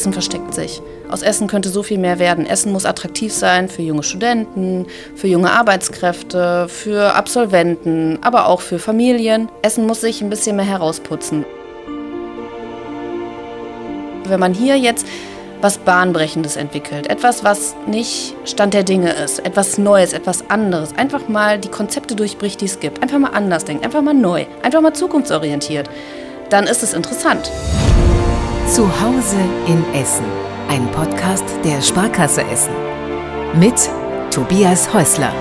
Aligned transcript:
Essen 0.00 0.14
versteckt 0.14 0.54
sich. 0.54 0.80
Aus 1.10 1.20
Essen 1.20 1.46
könnte 1.46 1.68
so 1.68 1.82
viel 1.82 1.98
mehr 1.98 2.18
werden. 2.18 2.46
Essen 2.46 2.72
muss 2.72 2.86
attraktiv 2.86 3.34
sein 3.34 3.68
für 3.68 3.82
junge 3.82 4.02
Studenten, 4.02 4.86
für 5.14 5.26
junge 5.26 5.50
Arbeitskräfte, 5.50 6.68
für 6.70 7.14
Absolventen, 7.14 8.18
aber 8.22 8.46
auch 8.46 8.62
für 8.62 8.78
Familien. 8.78 9.50
Essen 9.60 9.86
muss 9.86 10.00
sich 10.00 10.22
ein 10.22 10.30
bisschen 10.30 10.56
mehr 10.56 10.64
herausputzen. 10.64 11.44
Wenn 14.24 14.40
man 14.40 14.54
hier 14.54 14.78
jetzt 14.78 15.06
was 15.60 15.76
Bahnbrechendes 15.76 16.56
entwickelt. 16.56 17.10
Etwas, 17.10 17.44
was 17.44 17.76
nicht 17.86 18.34
Stand 18.46 18.72
der 18.72 18.82
Dinge 18.82 19.12
ist. 19.12 19.40
Etwas 19.40 19.76
Neues, 19.76 20.14
etwas 20.14 20.48
anderes. 20.48 20.96
Einfach 20.96 21.28
mal 21.28 21.58
die 21.58 21.68
Konzepte 21.68 22.16
durchbricht, 22.16 22.62
die 22.62 22.64
es 22.64 22.80
gibt. 22.80 23.02
Einfach 23.02 23.18
mal 23.18 23.32
anders 23.34 23.66
denken, 23.66 23.84
einfach 23.84 24.00
mal 24.00 24.14
neu, 24.14 24.46
einfach 24.62 24.80
mal 24.80 24.94
zukunftsorientiert. 24.94 25.90
Dann 26.48 26.64
ist 26.64 26.82
es 26.82 26.94
interessant. 26.94 27.50
Zu 28.70 28.84
Hause 29.00 29.36
in 29.66 29.84
Essen. 29.94 30.24
Ein 30.68 30.88
Podcast 30.92 31.42
der 31.64 31.82
Sparkasse 31.82 32.44
Essen. 32.44 32.72
Mit 33.58 33.74
Tobias 34.30 34.94
Häusler. 34.94 35.32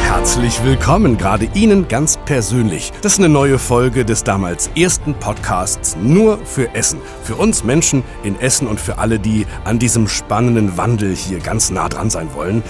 Herzlich 0.00 0.64
willkommen, 0.64 1.18
gerade 1.18 1.46
Ihnen 1.52 1.88
ganz 1.88 2.16
persönlich. 2.24 2.90
Das 3.02 3.12
ist 3.12 3.18
eine 3.18 3.28
neue 3.28 3.58
Folge 3.58 4.06
des 4.06 4.24
damals 4.24 4.70
ersten 4.74 5.12
Podcasts 5.12 5.94
nur 6.02 6.38
für 6.38 6.74
Essen. 6.74 7.00
Für 7.22 7.34
uns 7.34 7.64
Menschen 7.64 8.02
in 8.22 8.40
Essen 8.40 8.66
und 8.66 8.80
für 8.80 8.96
alle, 8.96 9.18
die 9.18 9.46
an 9.64 9.78
diesem 9.78 10.08
spannenden 10.08 10.78
Wandel 10.78 11.14
hier 11.14 11.40
ganz 11.40 11.70
nah 11.70 11.90
dran 11.90 12.08
sein 12.08 12.30
wollen. 12.34 12.62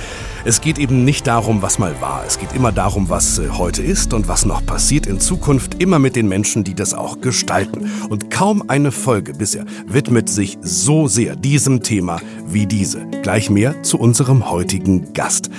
Es 0.47 0.61
geht 0.61 0.79
eben 0.79 1.05
nicht 1.05 1.27
darum, 1.27 1.61
was 1.61 1.81
mal 1.81 2.01
war. 2.01 2.23
Es 2.25 2.39
geht 2.39 2.53
immer 2.53 2.71
darum, 2.71 3.09
was 3.09 3.41
äh, 3.41 3.49
heute 3.49 3.83
ist 3.83 4.15
und 4.15 4.29
was 4.29 4.47
noch 4.47 4.65
passiert 4.65 5.09
in 5.09 5.19
Zukunft, 5.19 5.83
immer 5.83 5.99
mit 5.99 6.15
den 6.15 6.29
Menschen, 6.29 6.63
die 6.63 6.75
das 6.75 6.95
auch 6.95 7.21
gestalten. 7.21 7.91
Und 8.09 8.31
kaum 8.31 8.71
eine 8.71 8.93
Folge 8.93 9.33
bisher 9.33 9.65
widmet 9.89 10.29
sich 10.29 10.57
so 10.63 11.09
sehr 11.09 11.35
diesem 11.35 11.83
Thema 11.83 12.21
wie 12.47 12.67
diese. 12.67 13.05
Gleich 13.23 13.51
mehr 13.51 13.83
zu 13.83 13.99
unserem 13.99 14.49
heutigen 14.49 15.13
Gast. 15.15 15.51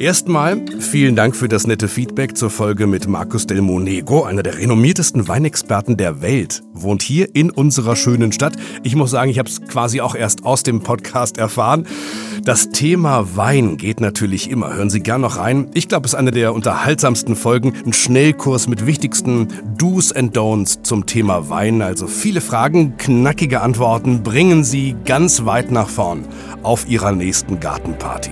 Erstmal 0.00 0.64
vielen 0.78 1.14
Dank 1.14 1.36
für 1.36 1.46
das 1.46 1.66
nette 1.66 1.86
Feedback 1.86 2.34
zur 2.34 2.48
Folge 2.48 2.86
mit 2.86 3.06
Marcus 3.06 3.46
Del 3.46 3.60
Monego, 3.60 4.24
einer 4.24 4.42
der 4.42 4.56
renommiertesten 4.56 5.28
Weinexperten 5.28 5.98
der 5.98 6.22
Welt, 6.22 6.62
wohnt 6.72 7.02
hier 7.02 7.34
in 7.34 7.50
unserer 7.50 7.96
schönen 7.96 8.32
Stadt. 8.32 8.56
Ich 8.82 8.96
muss 8.96 9.10
sagen, 9.10 9.30
ich 9.30 9.38
habe 9.38 9.50
es 9.50 9.60
quasi 9.60 10.00
auch 10.00 10.14
erst 10.14 10.46
aus 10.46 10.62
dem 10.62 10.80
Podcast 10.80 11.36
erfahren. 11.36 11.86
Das 12.44 12.70
Thema 12.70 13.36
Wein 13.36 13.76
geht 13.76 14.00
natürlich 14.00 14.48
immer. 14.48 14.72
Hören 14.72 14.88
Sie 14.88 15.00
gern 15.00 15.20
noch 15.20 15.36
rein. 15.36 15.70
Ich 15.74 15.86
glaube, 15.86 16.06
es 16.06 16.14
ist 16.14 16.18
eine 16.18 16.30
der 16.30 16.54
unterhaltsamsten 16.54 17.36
Folgen. 17.36 17.74
Ein 17.84 17.92
Schnellkurs 17.92 18.68
mit 18.68 18.86
wichtigsten 18.86 19.48
Do's 19.76 20.12
and 20.12 20.34
Don'ts 20.34 20.82
zum 20.82 21.04
Thema 21.04 21.50
Wein. 21.50 21.82
Also 21.82 22.06
viele 22.06 22.40
Fragen, 22.40 22.96
knackige 22.96 23.60
Antworten 23.60 24.22
bringen 24.22 24.64
Sie 24.64 24.96
ganz 25.04 25.44
weit 25.44 25.70
nach 25.70 25.90
vorn 25.90 26.24
auf 26.62 26.88
Ihrer 26.88 27.12
nächsten 27.12 27.60
Gartenparty. 27.60 28.30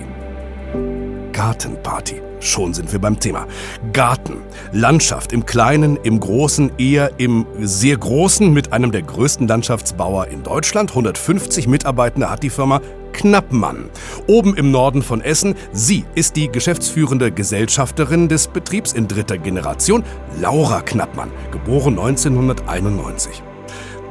Gartenparty. 1.39 2.21
Schon 2.41 2.73
sind 2.73 2.91
wir 2.91 2.99
beim 2.99 3.17
Thema. 3.17 3.47
Garten, 3.93 4.41
Landschaft 4.73 5.31
im 5.31 5.45
Kleinen, 5.45 5.95
im 6.03 6.19
Großen, 6.19 6.73
eher 6.77 7.11
im 7.17 7.45
sehr 7.61 7.95
Großen 7.95 8.51
mit 8.51 8.73
einem 8.73 8.91
der 8.91 9.03
größten 9.03 9.47
Landschaftsbauer 9.47 10.27
in 10.27 10.43
Deutschland. 10.43 10.89
150 10.89 11.69
Mitarbeitende 11.69 12.29
hat 12.29 12.43
die 12.43 12.49
Firma 12.49 12.81
Knappmann. 13.13 13.89
Oben 14.27 14.57
im 14.57 14.71
Norden 14.71 15.01
von 15.01 15.21
Essen. 15.21 15.55
Sie 15.71 16.03
ist 16.13 16.35
die 16.35 16.49
geschäftsführende 16.49 17.31
Gesellschafterin 17.31 18.27
des 18.27 18.49
Betriebs 18.49 18.91
in 18.91 19.07
dritter 19.07 19.37
Generation, 19.37 20.03
Laura 20.41 20.81
Knappmann, 20.81 21.31
geboren 21.51 21.97
1991. 21.97 23.43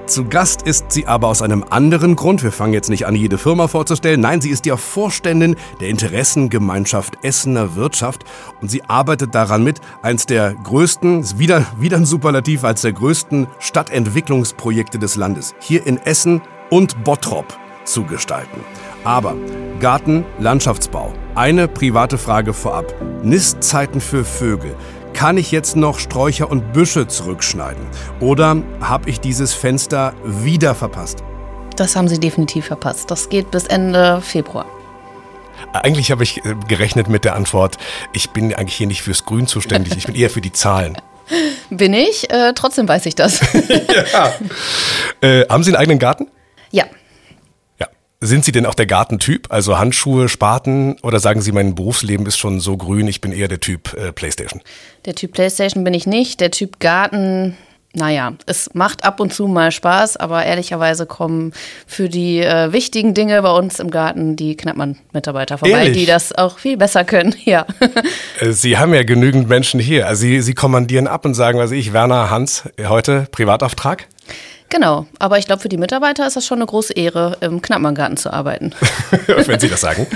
Zu 0.09 0.25
Gast 0.25 0.63
ist 0.63 0.91
sie 0.91 1.07
aber 1.07 1.29
aus 1.29 1.43
einem 1.43 1.67
anderen 1.69 2.17
Grund. 2.17 2.43
Wir 2.43 2.51
fangen 2.51 2.73
jetzt 2.73 2.89
nicht 2.89 3.05
an, 3.05 3.15
jede 3.15 3.37
Firma 3.37 3.69
vorzustellen. 3.69 4.23
Nein, 4.23 4.41
sie 4.41 4.49
ist 4.49 4.65
ja 4.65 4.79
Vorständin 4.79 5.55
der 5.83 5.91
Interessengemeinschaft 5.91 7.23
Essener 7.23 7.77
Wirtschaft 7.77 8.25
und 8.63 8.71
sie 8.71 8.83
arbeitet 8.85 9.35
daran 9.35 9.63
mit, 9.63 9.83
eins 10.01 10.25
der 10.25 10.55
größten, 10.55 11.39
wieder, 11.39 11.67
wieder 11.79 11.99
ein 11.99 12.07
Superlativ, 12.07 12.65
als 12.65 12.81
der 12.81 12.95
größten 12.95 13.49
Stadtentwicklungsprojekte 13.59 14.99
des 14.99 15.17
Landes 15.17 15.55
hier 15.59 15.87
in 15.87 15.99
Essen 15.99 16.41
und 16.71 17.05
Bottrop 17.05 17.59
zu 17.85 18.05
gestalten. 18.05 18.61
Aber 19.05 19.37
Garten, 19.79 20.25
Landschaftsbau. 20.39 21.13
Eine 21.35 21.69
private 21.69 22.17
Frage 22.17 22.55
vorab. 22.55 22.95
Nistzeiten 23.23 24.01
für 24.01 24.25
Vögel. 24.25 24.75
Kann 25.15 25.37
ich 25.37 25.51
jetzt 25.51 25.77
noch 25.77 25.99
Sträucher 25.99 26.51
und 26.51 26.73
Büsche 26.73 27.09
zurückschneiden? 27.09 27.85
Oder 28.21 28.63
habe 28.81 29.11
ich 29.11 29.21
dieses 29.21 29.53
Fenster 29.55 30.15
wieder 30.25 30.75
verpasst? 30.75 31.25
Das 31.77 31.97
haben 31.97 32.09
Sie 32.09 32.19
definitiv 32.19 32.67
verpasst. 32.67 33.11
Das 33.11 33.29
geht 33.29 33.51
bis 33.51 33.67
Ende 33.67 34.21
Februar. 34.21 34.67
Eigentlich 35.73 36.11
habe 36.11 36.23
ich 36.23 36.45
äh, 36.45 36.55
gerechnet 36.69 37.09
mit 37.09 37.25
der 37.25 37.35
Antwort, 37.35 37.79
ich 38.13 38.31
bin 38.31 38.55
eigentlich 38.55 38.77
hier 38.77 38.87
nicht 38.87 39.03
fürs 39.03 39.25
Grün 39.25 39.47
zuständig, 39.47 39.97
ich 39.97 40.07
bin 40.07 40.15
eher 40.15 40.31
für 40.31 40.41
die 40.41 40.53
Zahlen. 40.53 40.97
Bin 41.71 41.93
ich, 41.93 42.31
äh, 42.31 42.55
trotzdem 42.55 42.89
weiß 42.89 43.05
ich 43.05 43.15
das. 43.15 43.41
ja. 44.13 44.33
äh, 45.21 45.47
haben 45.49 45.63
Sie 45.63 45.71
einen 45.71 45.77
eigenen 45.77 45.99
Garten? 45.99 46.29
Ja. 46.71 46.85
Sind 48.21 48.45
Sie 48.45 48.51
denn 48.51 48.67
auch 48.67 48.75
der 48.75 48.87
Gartentyp? 48.87 49.47
Also 49.51 49.79
Handschuhe, 49.79 50.29
Spaten 50.29 50.97
oder 51.03 51.21
sagen 51.21 51.41
Sie, 51.41 51.53
mein 51.53 51.77
Berufsleben 51.77 52.27
ist 52.27 52.37
schon 52.37 52.59
so 52.59 52.77
grün, 52.77 53.07
ich 53.07 53.21
bin 53.21 53.31
eher 53.31 53.47
der 53.47 53.61
Typ 53.61 53.95
äh, 53.95 54.13
Playstation? 54.13 54.61
Der 55.05 55.15
Typ 55.15 55.33
Playstation 55.33 55.85
bin 55.85 55.95
ich 55.95 56.05
nicht. 56.05 56.41
Der 56.41 56.51
Typ 56.51 56.81
Garten, 56.81 57.57
naja, 57.95 58.33
es 58.47 58.75
macht 58.75 59.05
ab 59.05 59.21
und 59.21 59.33
zu 59.33 59.47
mal 59.47 59.71
Spaß, 59.71 60.17
aber 60.17 60.45
ehrlicherweise 60.45 61.07
kommen 61.07 61.53
für 61.87 62.09
die 62.09 62.41
äh, 62.41 62.73
wichtigen 62.73 63.15
Dinge 63.15 63.41
bei 63.41 63.53
uns 63.53 63.79
im 63.79 63.89
Garten 63.89 64.35
die 64.35 64.57
Knappmann-Mitarbeiter 64.57 65.57
vorbei, 65.57 65.85
Ehrlich? 65.85 65.99
die 65.99 66.07
das 66.07 66.37
auch 66.37 66.59
viel 66.59 66.77
besser 66.77 67.05
können, 67.05 67.37
ja. 67.45 67.67
Äh, 68.41 68.51
Sie 68.51 68.79
haben 68.79 68.95
ja 68.95 69.05
genügend 69.05 69.49
Menschen 69.49 69.79
hier. 69.79 70.09
Also 70.09 70.23
Sie, 70.23 70.43
Sie 70.43 70.55
kommandieren 70.55 71.07
ab 71.07 71.25
und 71.25 71.35
sagen, 71.35 71.61
also 71.61 71.77
ich, 71.77 71.93
Werner, 71.93 72.31
Hans, 72.31 72.65
heute 72.89 73.29
Privatauftrag? 73.31 74.09
Genau, 74.71 75.07
aber 75.19 75.39
ich 75.39 75.47
glaube, 75.47 75.63
für 75.63 75.69
die 75.69 75.79
Mitarbeiter 75.79 76.27
ist 76.27 76.37
das 76.37 76.45
schon 76.45 76.59
eine 76.59 76.67
große 76.67 76.93
Ehre, 76.93 77.37
im 77.41 77.63
Knappmanngarten 77.63 78.19
zu 78.19 78.33
arbeiten. 78.33 78.73
Wenn 79.27 79.61
Sie 79.61 79.69
das 79.69 79.81
sagen. 79.81 80.07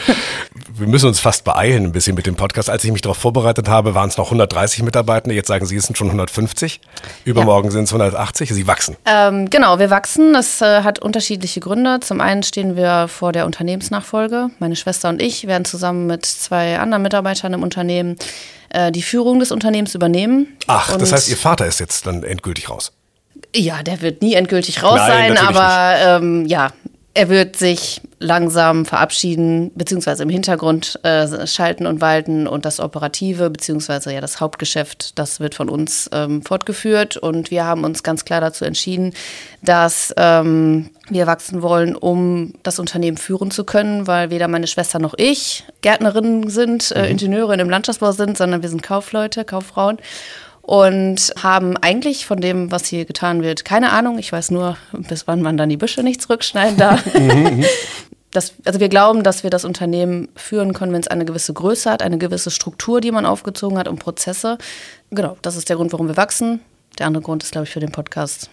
Wir 0.75 0.87
müssen 0.87 1.07
uns 1.07 1.21
fast 1.21 1.45
beeilen 1.45 1.85
ein 1.85 1.93
bisschen 1.93 2.15
mit 2.15 2.27
dem 2.27 2.35
Podcast. 2.35 2.69
Als 2.69 2.85
ich 2.85 2.93
mich 2.93 3.01
darauf 3.01 3.17
vorbereitet 3.17 3.69
habe, 3.69 3.95
waren 3.95 4.09
es 4.09 4.19
noch 4.19 4.27
130 4.27 4.83
Mitarbeitende. 4.83 5.35
Jetzt 5.35 5.49
sagen 5.49 5.65
Sie, 5.65 5.77
es 5.77 5.85
sind 5.85 5.97
schon 5.97 6.09
150. 6.09 6.81
Übermorgen 7.25 7.69
ja. 7.69 7.73
sind 7.73 7.85
es 7.85 7.91
180. 7.91 8.51
Sie 8.51 8.67
wachsen. 8.67 8.97
Ähm, 9.07 9.49
genau, 9.49 9.79
wir 9.79 9.91
wachsen. 9.91 10.35
Das 10.35 10.61
äh, 10.61 10.83
hat 10.83 10.99
unterschiedliche 10.99 11.61
Gründe. 11.61 12.01
Zum 12.01 12.21
einen 12.21 12.43
stehen 12.43 12.77
wir 12.77 13.09
vor 13.09 13.33
der 13.33 13.47
Unternehmensnachfolge. 13.47 14.51
Meine 14.59 14.77
Schwester 14.77 15.09
und 15.09 15.23
ich 15.23 15.47
werden 15.47 15.65
zusammen 15.65 16.07
mit 16.07 16.27
zwei 16.27 16.79
anderen 16.79 17.03
Mitarbeitern 17.03 17.55
im 17.55 17.63
Unternehmen 17.63 18.17
äh, 18.71 18.93
die 18.93 19.03
Führung 19.03 19.39
des 19.39 19.51
Unternehmens 19.51 19.95
übernehmen. 19.95 20.59
Ach, 20.67 20.93
und 20.93 21.01
das 21.01 21.13
heißt, 21.13 21.29
Ihr 21.29 21.37
Vater 21.37 21.67
ist 21.67 21.81
jetzt 21.81 22.07
dann 22.07 22.23
endgültig 22.23 22.69
raus. 22.69 22.93
Ja, 23.55 23.83
der 23.83 24.01
wird 24.01 24.23
nie 24.23 24.35
endgültig 24.35 24.83
raus 24.83 24.97
Nein, 24.97 25.37
sein, 25.37 25.47
aber 25.47 25.97
ähm, 25.99 26.47
ja, 26.47 26.71
er 27.15 27.29
wird 27.29 27.57
sich 27.57 28.01
langsam 28.19 28.87
verabschieden, 28.87 29.71
beziehungsweise 29.75 30.23
im 30.23 30.31
Hintergrund 30.31 30.99
äh, 31.03 31.47
schalten 31.47 31.87
und 31.87 32.01
walten 32.01 32.47
und 32.47 32.65
das 32.65 32.81
Operative, 32.81 33.51
beziehungsweise 33.51 34.15
ja 34.15 34.23
das 34.23 34.41
Hauptgeschäft, 34.41 35.19
das 35.19 35.39
wird 35.39 35.55
von 35.55 35.69
uns 35.69 36.09
ähm, 36.13 36.41
fortgeführt. 36.43 37.19
Und 37.19 37.51
wir 37.51 37.65
haben 37.67 37.85
uns 37.85 38.03
ganz 38.03 38.25
klar 38.25 38.41
dazu 38.41 38.65
entschieden, 38.65 39.13
dass 39.61 40.15
ähm, 40.17 40.89
wir 41.11 41.27
wachsen 41.27 41.61
wollen, 41.61 41.97
um 41.97 42.55
das 42.63 42.79
Unternehmen 42.79 43.19
führen 43.19 43.51
zu 43.51 43.65
können, 43.65 44.07
weil 44.07 44.31
weder 44.31 44.49
meine 44.49 44.67
Schwester 44.67 44.99
noch 44.99 45.15
ich 45.19 45.65
Gärtnerinnen 45.83 46.49
sind, 46.49 46.93
äh, 46.93 47.01
mhm. 47.01 47.11
Ingenieure 47.11 47.55
im 47.61 47.69
Landschaftsbau 47.69 48.13
sind, 48.13 48.39
sondern 48.39 48.63
wir 48.63 48.71
sind 48.71 48.83
Kaufleute, 48.83 49.45
Kauffrauen 49.45 49.99
und 50.63 51.35
haben 51.43 51.77
eigentlich 51.77 52.25
von 52.25 52.41
dem, 52.41 52.71
was 52.71 52.87
hier 52.87 53.05
getan 53.05 53.43
wird, 53.43 53.65
keine 53.65 53.91
Ahnung. 53.91 54.19
Ich 54.19 54.33
weiß 54.33 54.51
nur, 54.53 54.77
bis 54.93 55.27
wann 55.27 55.43
man 55.43 55.57
dann 55.57 55.69
die 55.69 55.77
Büsche 55.77 56.03
nicht 56.03 56.23
zurückschneiden 56.23 56.77
darf. 56.77 57.03
Das, 58.35 58.55
also 58.65 58.81
wir 58.81 58.89
glauben, 58.89 59.25
dass 59.25 59.43
wir 59.43 59.51
das 59.51 59.67
Unternehmen 59.67 60.31
führen 60.37 60.73
können, 60.73 60.95
wenn 60.95 61.03
es 61.03 61.09
eine 61.09 61.27
gewisse 61.27 61.53
Größe 61.53 61.91
hat, 61.91 62.03
eine 62.03 62.17
gewisse 62.17 62.51
Struktur, 62.51 63.03
die 63.03 63.11
man 63.11 63.27
aufgezogen 63.27 63.77
hat 63.77 63.89
und 63.89 63.99
Prozesse. 63.99 64.57
Genau, 65.11 65.37
das 65.43 65.55
ist 65.55 65.69
der 65.69 65.77
Grund, 65.77 65.93
warum 65.93 66.09
wir 66.09 66.17
wachsen. 66.17 66.61
Der 66.99 67.09
andere 67.09 67.23
Grund 67.23 67.43
ist, 67.43 67.53
glaube 67.53 67.67
ich, 67.67 67.73
für 67.75 67.81
den 67.81 67.93
Podcast 67.93 68.49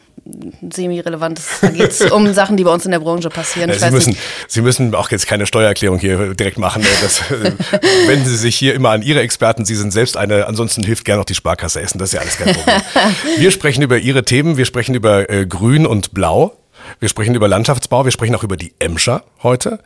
semi-relevant. 0.71 1.42
Da 1.62 1.69
geht 1.69 1.92
es 1.92 2.01
um 2.12 2.31
Sachen, 2.33 2.57
die 2.57 2.63
bei 2.63 2.74
uns 2.74 2.86
in 2.86 2.92
der 2.92 3.00
Branche 3.00 3.30
passieren. 3.30 3.71
Sie 3.74 3.92
müssen, 3.92 4.18
Sie 4.48 4.62
müssen 4.62 4.94
auch 4.95 5.12
jetzt 5.12 5.27
keine 5.27 5.45
Steuererklärung 5.45 6.00
hier 6.00 6.33
direkt 6.33 6.57
machen. 6.57 6.86
Das, 7.01 7.21
wenn 8.07 8.25
Sie 8.25 8.38
sich 8.38 8.56
hier 8.56 8.74
immer 8.74 8.89
an 8.89 9.01
Ihre 9.01 9.21
Experten, 9.21 9.66
Sie 9.66 9.75
sind 9.75 9.92
selbst 9.92 10.18
eine, 10.18 10.48
ansonsten 10.48 10.83
hilft 10.83 11.06
gerne 11.06 11.19
noch 11.19 11.25
die 11.25 11.36
Sparkasse 11.36 11.81
essen, 11.81 12.00
das 12.00 12.10
ist 12.10 12.13
ja 12.13 12.21
alles 12.21 12.38
kein 12.38 12.54
Problem. 12.56 12.81
Wir 13.38 13.51
sprechen 13.51 13.81
über 13.81 13.98
Ihre 13.98 14.24
Themen, 14.24 14.57
wir 14.57 14.66
sprechen 14.66 14.95
über 14.95 15.30
äh, 15.30 15.45
Grün 15.45 15.86
und 15.86 16.13
Blau. 16.13 16.58
Wir 16.99 17.09
sprechen 17.09 17.33
über 17.33 17.47
Landschaftsbau, 17.47 18.03
wir 18.03 18.11
sprechen 18.11 18.35
auch 18.35 18.43
über 18.43 18.57
die 18.57 18.73
Emscher 18.79 19.23
heute, 19.41 19.79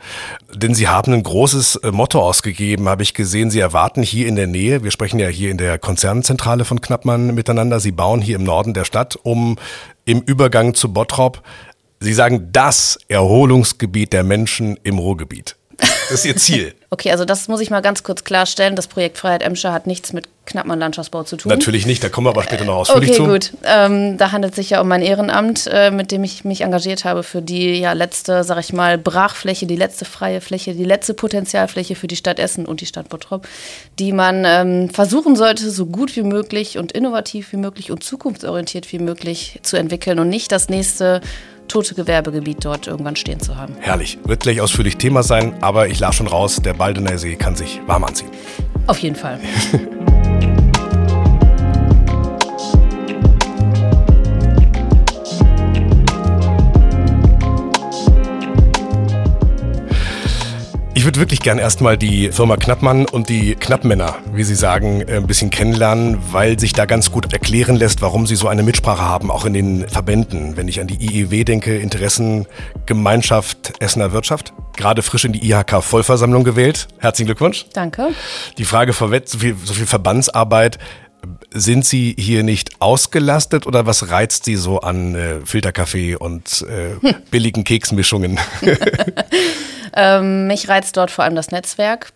denn 0.52 0.74
Sie 0.74 0.88
haben 0.88 1.12
ein 1.12 1.22
großes 1.22 1.76
äh, 1.76 1.92
Motto 1.92 2.20
ausgegeben, 2.20 2.88
habe 2.88 3.04
ich 3.04 3.14
gesehen. 3.14 3.50
Sie 3.50 3.60
erwarten 3.60 4.02
hier 4.02 4.26
in 4.26 4.34
der 4.34 4.48
Nähe, 4.48 4.82
wir 4.82 4.90
sprechen 4.90 5.20
ja 5.20 5.28
hier 5.28 5.50
in 5.50 5.58
der 5.58 5.78
Konzernzentrale 5.78 6.64
von 6.64 6.80
Knappmann 6.80 7.34
miteinander, 7.34 7.78
Sie 7.78 7.92
bauen 7.92 8.20
hier 8.20 8.36
im 8.36 8.44
Norden 8.44 8.74
der 8.74 8.84
Stadt, 8.84 9.16
um 9.22 9.56
im 10.04 10.20
Übergang 10.20 10.74
zu 10.74 10.92
Bottrop 10.92 11.42
Sie 12.04 12.12
sagen 12.12 12.50
das 12.52 12.98
Erholungsgebiet 13.08 14.12
der 14.12 14.24
Menschen 14.24 14.78
im 14.82 14.98
Ruhrgebiet. 14.98 15.56
Das 16.08 16.20
ist 16.20 16.26
Ihr 16.26 16.36
Ziel. 16.36 16.74
okay, 16.90 17.10
also 17.10 17.24
das 17.24 17.48
muss 17.48 17.60
ich 17.60 17.70
mal 17.70 17.80
ganz 17.80 18.02
kurz 18.02 18.24
klarstellen. 18.24 18.76
Das 18.76 18.86
Projekt 18.86 19.18
Freiheit 19.18 19.42
Emscher 19.42 19.72
hat 19.72 19.86
nichts 19.86 20.12
mit 20.12 20.28
Knappmann 20.46 20.78
Landschaftsbau 20.78 21.22
zu 21.22 21.36
tun. 21.36 21.50
Natürlich 21.50 21.86
nicht, 21.86 22.04
da 22.04 22.08
kommen 22.08 22.26
wir 22.26 22.30
aber 22.30 22.42
später 22.42 22.64
noch 22.64 22.76
ausführlich 22.76 23.10
okay, 23.10 23.16
zu. 23.16 23.22
Okay, 23.22 23.32
gut. 23.32 23.52
Ähm, 23.64 24.18
da 24.18 24.32
handelt 24.32 24.52
es 24.52 24.56
sich 24.56 24.70
ja 24.70 24.80
um 24.80 24.88
mein 24.88 25.02
Ehrenamt, 25.02 25.66
äh, 25.72 25.90
mit 25.90 26.12
dem 26.12 26.22
ich 26.22 26.44
mich 26.44 26.60
engagiert 26.60 27.04
habe 27.04 27.22
für 27.22 27.40
die 27.40 27.80
ja, 27.80 27.92
letzte, 27.92 28.44
sag 28.44 28.60
ich 28.60 28.72
mal, 28.72 28.98
Brachfläche, 28.98 29.66
die 29.66 29.76
letzte 29.76 30.04
freie 30.04 30.40
Fläche, 30.40 30.74
die 30.74 30.84
letzte 30.84 31.14
Potenzialfläche 31.14 31.94
für 31.94 32.06
die 32.06 32.16
Stadt 32.16 32.38
Essen 32.38 32.66
und 32.66 32.80
die 32.80 32.86
Stadt 32.86 33.08
Bottrop, 33.08 33.48
die 33.98 34.12
man 34.12 34.44
ähm, 34.46 34.90
versuchen 34.90 35.34
sollte, 35.36 35.70
so 35.70 35.86
gut 35.86 36.14
wie 36.16 36.22
möglich 36.22 36.78
und 36.78 36.92
innovativ 36.92 37.52
wie 37.52 37.56
möglich 37.56 37.90
und 37.90 38.04
zukunftsorientiert 38.04 38.92
wie 38.92 38.98
möglich 38.98 39.60
zu 39.62 39.76
entwickeln 39.76 40.18
und 40.18 40.28
nicht 40.28 40.52
das 40.52 40.68
nächste 40.68 41.22
tote 41.68 41.94
Gewerbegebiet 41.94 42.64
dort 42.64 42.86
irgendwann 42.86 43.16
stehen 43.16 43.40
zu 43.40 43.56
haben. 43.56 43.74
Herrlich. 43.80 44.18
Wird 44.24 44.40
gleich 44.40 44.60
ausführlich 44.60 44.96
Thema 44.96 45.22
sein, 45.22 45.54
aber 45.62 45.88
ich 45.88 46.00
las 46.00 46.16
schon 46.16 46.26
raus, 46.26 46.60
der 46.62 46.74
Baldener 46.74 47.18
See 47.18 47.36
kann 47.36 47.56
sich 47.56 47.80
warm 47.86 48.04
anziehen. 48.04 48.30
Auf 48.86 48.98
jeden 48.98 49.16
Fall. 49.16 49.38
Ich 61.04 61.06
würde 61.06 61.20
wirklich 61.20 61.40
gern 61.40 61.58
erstmal 61.58 61.98
die 61.98 62.32
Firma 62.32 62.56
Knappmann 62.56 63.04
und 63.04 63.28
die 63.28 63.56
Knappmänner, 63.56 64.16
wie 64.32 64.42
Sie 64.42 64.54
sagen, 64.54 65.02
äh, 65.02 65.16
ein 65.16 65.26
bisschen 65.26 65.50
kennenlernen, 65.50 66.16
weil 66.32 66.58
sich 66.58 66.72
da 66.72 66.86
ganz 66.86 67.10
gut 67.10 67.30
erklären 67.30 67.76
lässt, 67.76 68.00
warum 68.00 68.26
Sie 68.26 68.36
so 68.36 68.48
eine 68.48 68.62
Mitsprache 68.62 69.02
haben, 69.02 69.30
auch 69.30 69.44
in 69.44 69.52
den 69.52 69.86
Verbänden. 69.86 70.56
Wenn 70.56 70.66
ich 70.66 70.80
an 70.80 70.86
die 70.86 70.94
IEW 71.04 71.44
denke, 71.44 71.76
Interessengemeinschaft 71.76 73.74
Essener 73.80 74.12
Wirtschaft, 74.12 74.54
gerade 74.78 75.02
frisch 75.02 75.26
in 75.26 75.34
die 75.34 75.46
IHK-Vollversammlung 75.46 76.42
gewählt. 76.42 76.88
Herzlichen 76.96 77.26
Glückwunsch. 77.26 77.66
Danke. 77.74 78.12
Die 78.56 78.64
Frage 78.64 78.94
vorweg, 78.94 79.24
so 79.28 79.36
viel, 79.36 79.56
so 79.62 79.74
viel 79.74 79.84
Verbandsarbeit. 79.84 80.78
Sind 81.52 81.84
Sie 81.84 82.14
hier 82.18 82.42
nicht 82.42 82.80
ausgelastet 82.80 83.66
oder 83.66 83.86
was 83.86 84.10
reizt 84.10 84.44
Sie 84.44 84.56
so 84.56 84.80
an 84.80 85.14
äh, 85.14 85.40
Filterkaffee 85.44 86.16
und 86.16 86.64
äh, 86.68 87.14
billigen 87.30 87.64
Keksmischungen? 87.64 88.38
Ähm, 89.96 90.46
mich 90.48 90.68
reizt 90.68 90.96
dort 90.96 91.10
vor 91.10 91.24
allem 91.24 91.36
das 91.36 91.50
Netzwerk. 91.50 92.12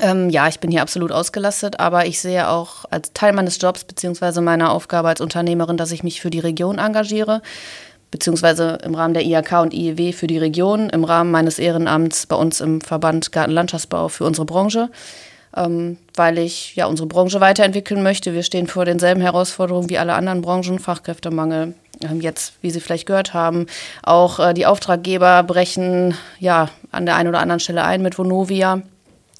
Ähm, 0.00 0.30
ja, 0.30 0.48
ich 0.48 0.60
bin 0.60 0.70
hier 0.70 0.82
absolut 0.82 1.12
ausgelastet, 1.12 1.78
aber 1.78 2.06
ich 2.06 2.20
sehe 2.20 2.48
auch 2.48 2.84
als 2.90 3.12
Teil 3.12 3.32
meines 3.32 3.60
Jobs 3.60 3.84
beziehungsweise 3.84 4.40
meiner 4.40 4.70
Aufgabe 4.72 5.08
als 5.08 5.20
Unternehmerin, 5.20 5.76
dass 5.76 5.92
ich 5.92 6.02
mich 6.02 6.20
für 6.20 6.30
die 6.30 6.38
Region 6.38 6.78
engagiere, 6.78 7.42
beziehungsweise 8.10 8.78
im 8.84 8.94
Rahmen 8.94 9.14
der 9.14 9.24
IHK 9.24 9.52
und 9.60 9.74
IEW 9.74 10.12
für 10.12 10.26
die 10.26 10.38
Region, 10.38 10.88
im 10.88 11.04
Rahmen 11.04 11.30
meines 11.30 11.58
Ehrenamts 11.58 12.26
bei 12.26 12.36
uns 12.36 12.60
im 12.60 12.80
Verband 12.80 13.32
Gartenlandschaftsbau 13.32 14.08
für 14.08 14.24
unsere 14.24 14.46
Branche. 14.46 14.90
Ähm, 15.56 15.96
weil 16.14 16.38
ich 16.38 16.76
ja 16.76 16.86
unsere 16.86 17.08
Branche 17.08 17.40
weiterentwickeln 17.40 18.04
möchte. 18.04 18.34
Wir 18.34 18.44
stehen 18.44 18.68
vor 18.68 18.84
denselben 18.84 19.20
Herausforderungen 19.20 19.90
wie 19.90 19.98
alle 19.98 20.14
anderen 20.14 20.42
Branchen, 20.42 20.78
Fachkräftemangel, 20.78 21.74
ähm, 22.02 22.20
jetzt, 22.20 22.52
wie 22.62 22.70
Sie 22.70 22.80
vielleicht 22.80 23.06
gehört 23.06 23.34
haben, 23.34 23.66
auch 24.02 24.38
äh, 24.38 24.54
die 24.54 24.66
Auftraggeber 24.66 25.42
brechen 25.42 26.14
ja 26.38 26.68
an 26.92 27.04
der 27.04 27.16
einen 27.16 27.28
oder 27.28 27.40
anderen 27.40 27.60
Stelle 27.60 27.84
ein 27.84 28.02
mit 28.02 28.16
Vonovia. 28.16 28.82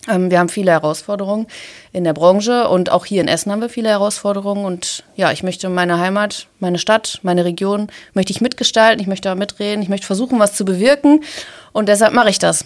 Ähm, 0.09 0.31
wir 0.31 0.39
haben 0.39 0.49
viele 0.49 0.71
Herausforderungen 0.71 1.47
in 1.93 2.05
der 2.05 2.12
Branche 2.12 2.69
und 2.69 2.91
auch 2.91 3.05
hier 3.05 3.21
in 3.21 3.29
Essen 3.29 3.53
haben 3.53 3.61
wir 3.61 3.69
viele 3.69 3.91
Herausforderungen. 3.91 4.65
Und 4.65 5.05
ja, 5.17 5.31
ich 5.33 5.43
möchte 5.43 5.69
meine 5.69 5.99
Heimat, 5.99 6.47
meine 6.59 6.79
Stadt, 6.79 7.21
meine 7.23 7.45
Region, 7.45 7.89
möchte 8.15 8.33
ich 8.33 8.41
mitgestalten, 8.41 9.01
ich 9.01 9.07
möchte 9.07 9.29
da 9.29 9.35
mitreden, 9.35 9.83
ich 9.83 9.89
möchte 9.89 10.07
versuchen, 10.07 10.39
was 10.39 10.55
zu 10.55 10.65
bewirken. 10.65 11.23
Und 11.73 11.89
deshalb 11.89 12.15
mache 12.15 12.31
ich 12.31 12.39
das. 12.39 12.65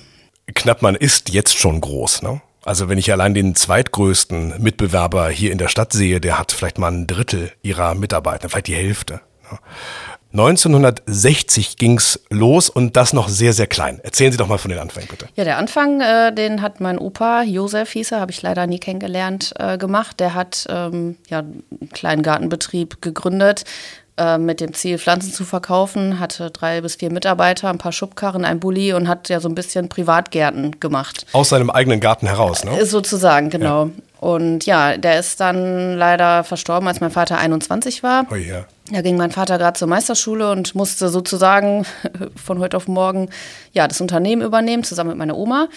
Knappmann 0.55 0.95
ist 0.95 1.31
jetzt 1.31 1.57
schon 1.57 1.81
groß, 1.81 2.23
ne? 2.23 2.41
Also 2.65 2.89
wenn 2.89 2.99
ich 2.99 3.13
allein 3.13 3.35
den 3.35 3.55
zweitgrößten 3.55 4.63
Mitbewerber 4.63 5.29
hier 5.29 5.53
in 5.53 5.59
der 5.59 5.69
Stadt 5.69 5.93
sehe, 5.93 6.21
der 6.21 6.39
hat 6.39 6.53
vielleicht 6.53 6.79
mal 6.79 6.91
ein 6.91 7.07
Drittel 7.07 7.53
ihrer 7.63 7.95
Mitarbeiter, 7.95 8.49
vielleicht 8.49 8.69
die 8.69 8.75
Hälfte. 8.75 9.21
1960 10.33 11.77
ging's 11.77 12.19
los 12.29 12.69
und 12.69 12.97
das 12.97 13.13
noch 13.13 13.29
sehr, 13.29 13.53
sehr 13.53 13.69
klein. 13.69 14.01
Erzählen 14.03 14.33
Sie 14.33 14.39
doch 14.39 14.49
mal 14.49 14.59
von 14.59 14.71
den 14.71 14.81
Anfängen, 14.81 15.09
bitte. 15.09 15.29
Ja, 15.37 15.45
der 15.45 15.59
Anfang, 15.59 16.01
äh, 16.01 16.35
den 16.35 16.61
hat 16.61 16.81
mein 16.81 16.99
Opa, 16.99 17.45
Josef 17.45 17.93
hieß 17.93 18.13
er, 18.13 18.21
habe 18.21 18.33
ich 18.33 18.43
leider 18.43 18.67
nie 18.67 18.81
kennengelernt, 18.81 19.55
äh, 19.61 19.79
gemacht. 19.79 20.19
Der 20.19 20.35
hat 20.35 20.67
ähm, 20.69 21.17
ja, 21.29 21.39
einen 21.39 21.91
kleinen 21.93 22.25
Gartenbetrieb 22.25 23.01
gegründet 23.01 23.65
äh, 24.17 24.39
mit 24.39 24.61
dem 24.61 24.75
Ziel, 24.75 24.99
Pflanzen 24.99 25.33
zu 25.33 25.45
verkaufen, 25.45 26.21
hatte 26.21 26.51
drei 26.51 26.81
bis 26.81 26.97
vier 26.97 27.11
Mitarbeiter, 27.11 27.69
ein 27.69 27.79
paar 27.79 27.93
Schubkarren, 27.93 28.45
ein 28.45 28.61
Bulli 28.61 28.93
und 28.93 29.09
hat 29.09 29.29
ja 29.29 29.41
so 29.41 29.49
ein 29.49 29.55
bisschen 29.55 29.89
Privatgärten 29.89 30.79
gemacht. 30.79 31.27
Aus 31.33 31.49
seinem 31.49 31.71
eigenen 31.71 32.01
Garten 32.01 32.27
heraus, 32.27 32.65
ne? 32.65 32.85
Sozusagen, 32.87 33.51
genau. 33.51 33.87
Ja. 33.87 33.91
Und 34.21 34.65
ja, 34.65 34.97
der 34.97 35.19
ist 35.19 35.41
dann 35.41 35.99
leider 35.99 36.45
verstorben, 36.45 36.89
als 36.89 37.01
mein 37.01 37.11
Vater 37.11 37.39
21 37.39 38.03
war. 38.03 38.25
Oh 38.31 38.37
ja. 38.37 38.65
Da 38.91 39.03
ging 39.03 39.17
mein 39.17 39.31
Vater 39.31 39.59
gerade 39.59 39.79
zur 39.79 39.89
Meisterschule 39.89 40.51
und 40.51 40.75
musste 40.75 41.09
sozusagen 41.09 41.85
von 42.43 42.59
heute 42.59 42.77
auf 42.77 42.89
morgen 42.89 43.29
ja, 43.73 43.89
das 43.89 44.01
Unternehmen 44.01 44.43
übernehmen, 44.43 44.85
zusammen 44.85 45.11
mit 45.11 45.19
meiner 45.19 45.37
Oma. 45.37 45.69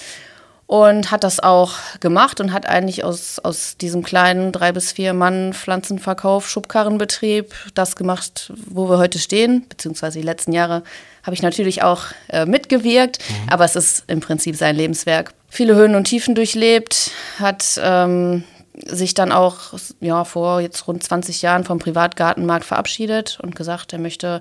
Und 0.67 1.11
hat 1.11 1.23
das 1.23 1.39
auch 1.39 1.75
gemacht 2.01 2.41
und 2.41 2.51
hat 2.51 2.67
eigentlich 2.67 3.05
aus, 3.05 3.39
aus 3.39 3.77
diesem 3.77 4.03
kleinen 4.03 4.51
drei 4.51 4.73
bis 4.73 4.91
vier 4.91 5.13
Mann 5.13 5.53
Pflanzenverkauf, 5.53 6.49
Schubkarrenbetrieb 6.49 7.53
das 7.73 7.95
gemacht, 7.95 8.51
wo 8.67 8.89
wir 8.89 8.97
heute 8.97 9.17
stehen, 9.17 9.65
beziehungsweise 9.69 10.19
die 10.19 10.25
letzten 10.25 10.51
Jahre 10.51 10.83
habe 11.23 11.33
ich 11.33 11.41
natürlich 11.41 11.83
auch 11.83 12.03
äh, 12.27 12.45
mitgewirkt, 12.45 13.19
mhm. 13.19 13.49
aber 13.49 13.63
es 13.63 13.77
ist 13.77 14.03
im 14.07 14.19
Prinzip 14.19 14.57
sein 14.57 14.75
Lebenswerk. 14.75 15.33
Viele 15.47 15.75
Höhen 15.75 15.95
und 15.95 16.03
Tiefen 16.03 16.35
durchlebt, 16.35 17.11
hat 17.39 17.79
ähm, 17.81 18.43
sich 18.85 19.13
dann 19.13 19.31
auch 19.31 19.73
ja, 19.99 20.23
vor 20.23 20.61
jetzt 20.61 20.87
rund 20.87 21.03
20 21.03 21.41
Jahren 21.41 21.63
vom 21.63 21.79
Privatgartenmarkt 21.79 22.65
verabschiedet 22.65 23.39
und 23.41 23.55
gesagt, 23.55 23.93
er 23.93 23.99
möchte 23.99 24.39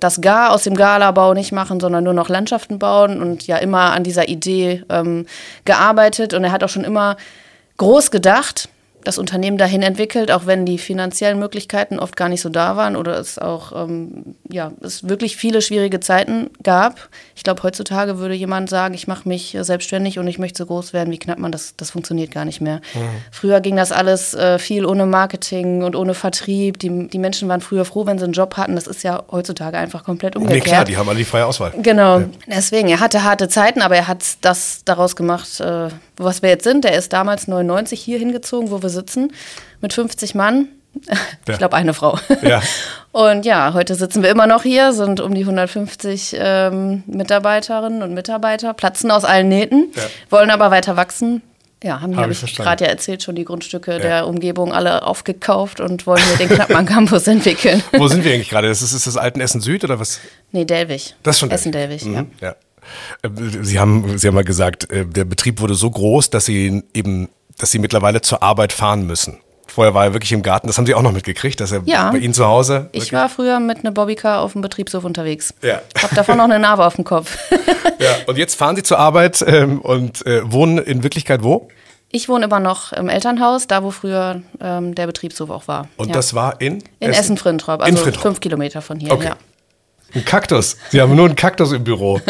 das 0.00 0.20
Gar 0.20 0.52
aus 0.52 0.64
dem 0.64 0.74
Galabau 0.74 1.34
nicht 1.34 1.52
machen, 1.52 1.78
sondern 1.78 2.04
nur 2.04 2.12
noch 2.12 2.28
Landschaften 2.28 2.78
bauen 2.78 3.20
und 3.22 3.46
ja 3.46 3.58
immer 3.58 3.92
an 3.92 4.02
dieser 4.02 4.28
Idee 4.28 4.82
ähm, 4.88 5.26
gearbeitet. 5.64 6.34
Und 6.34 6.44
er 6.44 6.52
hat 6.52 6.64
auch 6.64 6.68
schon 6.68 6.84
immer 6.84 7.16
groß 7.76 8.10
gedacht 8.10 8.68
das 9.06 9.18
Unternehmen 9.18 9.58
dahin 9.58 9.82
entwickelt, 9.82 10.32
auch 10.32 10.46
wenn 10.46 10.66
die 10.66 10.78
finanziellen 10.78 11.38
Möglichkeiten 11.38 11.98
oft 11.98 12.16
gar 12.16 12.28
nicht 12.28 12.40
so 12.40 12.48
da 12.48 12.76
waren 12.76 12.96
oder 12.96 13.18
es 13.18 13.38
auch 13.38 13.72
ähm, 13.84 14.34
ja, 14.50 14.72
es 14.82 15.08
wirklich 15.08 15.36
viele 15.36 15.62
schwierige 15.62 16.00
Zeiten 16.00 16.50
gab. 16.62 17.08
Ich 17.34 17.44
glaube, 17.44 17.62
heutzutage 17.62 18.18
würde 18.18 18.34
jemand 18.34 18.68
sagen, 18.68 18.94
ich 18.94 19.06
mache 19.06 19.28
mich 19.28 19.56
selbstständig 19.60 20.18
und 20.18 20.26
ich 20.26 20.38
möchte 20.38 20.58
so 20.58 20.66
groß 20.66 20.92
werden 20.92 21.12
wie 21.12 21.18
Knappmann. 21.18 21.52
Das, 21.52 21.74
das 21.76 21.90
funktioniert 21.90 22.30
gar 22.30 22.44
nicht 22.44 22.60
mehr. 22.60 22.76
Mhm. 22.94 23.00
Früher 23.30 23.60
ging 23.60 23.76
das 23.76 23.92
alles 23.92 24.34
äh, 24.34 24.58
viel 24.58 24.84
ohne 24.84 25.06
Marketing 25.06 25.82
und 25.82 25.94
ohne 25.94 26.14
Vertrieb. 26.14 26.78
Die, 26.78 27.08
die 27.08 27.18
Menschen 27.18 27.48
waren 27.48 27.60
früher 27.60 27.84
froh, 27.84 28.06
wenn 28.06 28.18
sie 28.18 28.24
einen 28.24 28.32
Job 28.32 28.56
hatten. 28.56 28.74
Das 28.74 28.86
ist 28.86 29.04
ja 29.04 29.22
heutzutage 29.30 29.78
einfach 29.78 30.02
komplett 30.04 30.36
umgekehrt. 30.36 30.64
Nee, 30.64 30.70
klar, 30.70 30.84
die 30.84 30.96
haben 30.96 31.08
alle 31.08 31.18
die 31.18 31.24
freie 31.24 31.46
Auswahl. 31.46 31.72
Genau. 31.80 32.20
Ja. 32.20 32.28
Deswegen, 32.46 32.88
er 32.88 33.00
hatte 33.00 33.22
harte 33.22 33.48
Zeiten, 33.48 33.82
aber 33.82 33.96
er 33.96 34.08
hat 34.08 34.24
das 34.40 34.80
daraus 34.84 35.14
gemacht, 35.14 35.60
äh, 35.60 35.88
was 36.16 36.42
wir 36.42 36.48
jetzt 36.48 36.64
sind. 36.64 36.84
Er 36.84 36.96
ist 36.96 37.12
damals 37.12 37.46
99 37.46 38.00
hier 38.00 38.18
hingezogen, 38.18 38.70
wo 38.70 38.82
wir 38.82 38.88
sitzen, 38.96 39.32
mit 39.80 39.92
50 39.92 40.34
Mann. 40.34 40.68
Ich 41.42 41.52
ja. 41.52 41.58
glaube, 41.58 41.76
eine 41.76 41.94
Frau. 41.94 42.18
Ja. 42.42 42.60
Und 43.12 43.46
ja, 43.46 43.72
heute 43.74 43.94
sitzen 43.94 44.22
wir 44.22 44.30
immer 44.30 44.46
noch 44.46 44.62
hier, 44.62 44.92
sind 44.92 45.20
um 45.20 45.34
die 45.34 45.42
150 45.42 46.36
ähm, 46.38 47.04
Mitarbeiterinnen 47.06 48.02
und 48.02 48.12
Mitarbeiter, 48.12 48.74
platzen 48.74 49.10
aus 49.10 49.24
allen 49.24 49.48
Nähten, 49.48 49.92
ja. 49.94 50.02
wollen 50.28 50.50
aber 50.50 50.70
weiter 50.70 50.96
wachsen. 50.96 51.40
Ja, 51.82 52.00
haben 52.00 52.16
Hab 52.16 52.30
ich 52.30 52.56
gerade 52.56 52.84
ja 52.84 52.90
erzählt, 52.90 53.22
schon 53.22 53.36
die 53.36 53.44
Grundstücke 53.44 53.92
ja. 53.92 53.98
der 53.98 54.26
Umgebung 54.26 54.72
alle 54.72 55.02
aufgekauft 55.02 55.80
und 55.80 56.06
wollen 56.06 56.22
hier 56.24 56.46
den 56.46 56.48
Knappmann 56.48 56.86
Campus 56.86 57.26
entwickeln. 57.26 57.82
Wo 57.92 58.08
sind 58.08 58.24
wir 58.24 58.32
eigentlich 58.32 58.48
gerade? 58.48 58.68
Ist, 58.68 58.82
ist 58.82 59.06
das 59.06 59.16
Alten 59.16 59.40
Essen 59.40 59.60
Süd 59.60 59.84
oder 59.84 60.00
was? 60.00 60.20
Nee, 60.52 60.64
Delwig. 60.64 61.14
Das 61.22 61.36
ist 61.36 61.40
schon 61.40 61.50
Essen-Delwig, 61.50 62.04
mhm. 62.04 62.14
ja. 62.14 62.24
ja. 62.40 62.56
Äh, 63.22 63.30
Sie 63.62 63.78
haben, 63.78 64.18
Sie 64.18 64.26
haben 64.26 64.34
mal 64.34 64.44
gesagt, 64.44 64.90
äh, 64.90 65.04
der 65.04 65.24
Betrieb 65.24 65.60
wurde 65.60 65.74
so 65.74 65.90
groß, 65.90 66.30
dass 66.30 66.46
Sie 66.46 66.82
eben, 66.94 67.28
dass 67.58 67.70
Sie 67.70 67.78
mittlerweile 67.78 68.20
zur 68.20 68.42
Arbeit 68.42 68.72
fahren 68.72 69.06
müssen. 69.06 69.40
Vorher 69.66 69.94
war 69.94 70.04
er 70.04 70.12
wirklich 70.14 70.32
im 70.32 70.42
Garten. 70.42 70.68
Das 70.68 70.78
haben 70.78 70.86
Sie 70.86 70.94
auch 70.94 71.02
noch 71.02 71.12
mitgekriegt, 71.12 71.60
dass 71.60 71.72
er 71.72 71.82
ja. 71.84 72.10
bei 72.10 72.18
Ihnen 72.18 72.32
zu 72.32 72.46
Hause. 72.46 72.88
Ich 72.92 73.12
war 73.12 73.28
früher 73.28 73.60
mit 73.60 73.78
einer 73.78 73.90
Bobbycar 73.90 74.40
auf 74.40 74.52
dem 74.52 74.62
Betriebshof 74.62 75.04
unterwegs. 75.04 75.52
Ja. 75.62 75.82
Hab 76.00 76.14
davon 76.14 76.38
noch 76.38 76.44
eine 76.44 76.58
Narbe 76.58 76.86
auf 76.86 76.94
dem 76.94 77.04
Kopf. 77.04 77.36
ja. 77.98 78.16
Und 78.26 78.38
jetzt 78.38 78.54
fahren 78.54 78.76
Sie 78.76 78.82
zur 78.82 78.98
Arbeit 78.98 79.44
ähm, 79.46 79.80
und 79.80 80.24
äh, 80.24 80.50
wohnen 80.50 80.78
in 80.78 81.02
Wirklichkeit 81.02 81.42
wo? 81.42 81.68
Ich 82.10 82.28
wohne 82.28 82.44
immer 82.44 82.60
noch 82.60 82.92
im 82.92 83.08
Elternhaus, 83.08 83.66
da 83.66 83.82
wo 83.82 83.90
früher 83.90 84.40
ähm, 84.60 84.94
der 84.94 85.06
Betriebshof 85.06 85.50
auch 85.50 85.66
war. 85.66 85.88
Und 85.96 86.08
ja. 86.08 86.14
das 86.14 86.34
war 86.34 86.60
in? 86.60 86.82
In 87.00 87.12
Essen-Frintrop, 87.12 87.82
also 87.82 88.06
Essen 88.06 88.20
fünf 88.20 88.40
Kilometer 88.40 88.80
von 88.80 89.00
hier. 89.00 89.12
Okay. 89.12 89.26
Ja. 89.26 89.36
Ein 90.14 90.24
Kaktus. 90.24 90.76
Sie 90.90 91.00
haben 91.00 91.14
nur 91.14 91.26
einen 91.26 91.36
Kaktus 91.36 91.72
im 91.72 91.84
Büro. 91.84 92.20